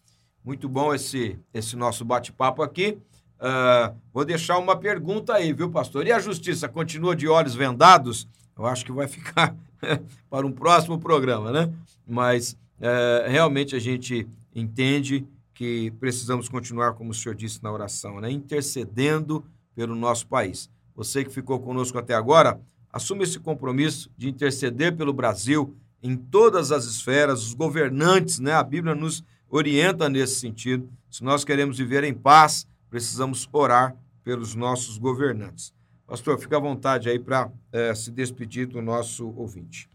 [0.44, 2.98] Muito bom esse, esse nosso bate-papo aqui.
[3.40, 6.06] Uh, vou deixar uma pergunta aí, viu, pastor?
[6.06, 8.28] E a justiça continua de olhos vendados?
[8.60, 9.56] eu acho que vai ficar
[10.30, 11.74] para um próximo programa, né?
[12.06, 18.20] Mas é, realmente a gente entende que precisamos continuar, como o senhor disse na oração,
[18.20, 18.30] né?
[18.30, 20.70] intercedendo pelo nosso país.
[20.94, 22.60] Você que ficou conosco até agora,
[22.92, 25.74] assuma esse compromisso de interceder pelo Brasil
[26.04, 28.54] em todas as esferas, os governantes, né?
[28.54, 30.90] A Bíblia nos orienta nesse sentido.
[31.10, 35.74] Se nós queremos viver em paz, precisamos orar pelos nossos governantes.
[36.06, 39.90] Pastor, fica à vontade aí para é, se despedir do nosso ouvinte.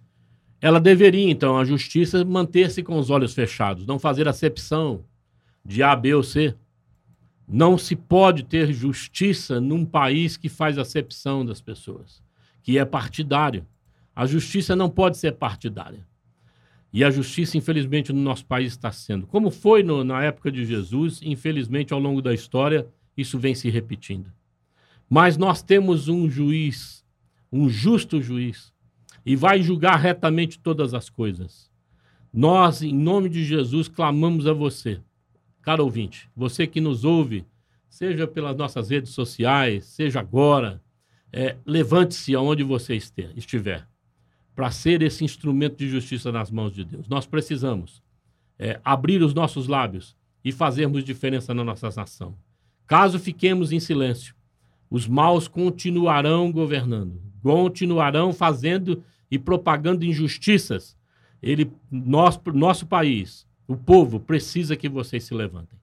[0.61, 5.05] Ela deveria, então, a justiça manter-se com os olhos fechados, não fazer acepção
[5.64, 6.55] de A, B ou C.
[7.46, 12.22] Não se pode ter justiça num país que faz acepção das pessoas,
[12.62, 13.66] que é partidário.
[14.16, 16.07] A justiça não pode ser partidária.
[16.95, 19.26] E a justiça, infelizmente, no nosso país está sendo.
[19.26, 22.86] Como foi no, na época de Jesus, infelizmente, ao longo da história,
[23.16, 24.32] isso vem se repetindo.
[25.11, 27.05] Mas nós temos um juiz,
[27.53, 28.72] um justo juiz,
[29.26, 31.68] e vai julgar retamente todas as coisas.
[32.32, 35.01] Nós, em nome de Jesus, clamamos a você
[35.64, 37.47] Caro ouvinte, você que nos ouve,
[37.88, 40.82] seja pelas nossas redes sociais, seja agora,
[41.32, 43.88] é, levante-se aonde você estiver,
[44.55, 47.09] para ser esse instrumento de justiça nas mãos de Deus.
[47.09, 48.02] Nós precisamos
[48.59, 52.36] é, abrir os nossos lábios e fazermos diferença na nossa nação.
[52.86, 54.34] Caso fiquemos em silêncio,
[54.90, 60.96] os maus continuarão governando, continuarão fazendo e propagando injustiças.
[61.42, 65.78] Ele, nosso, nosso país o povo precisa que vocês se levantem.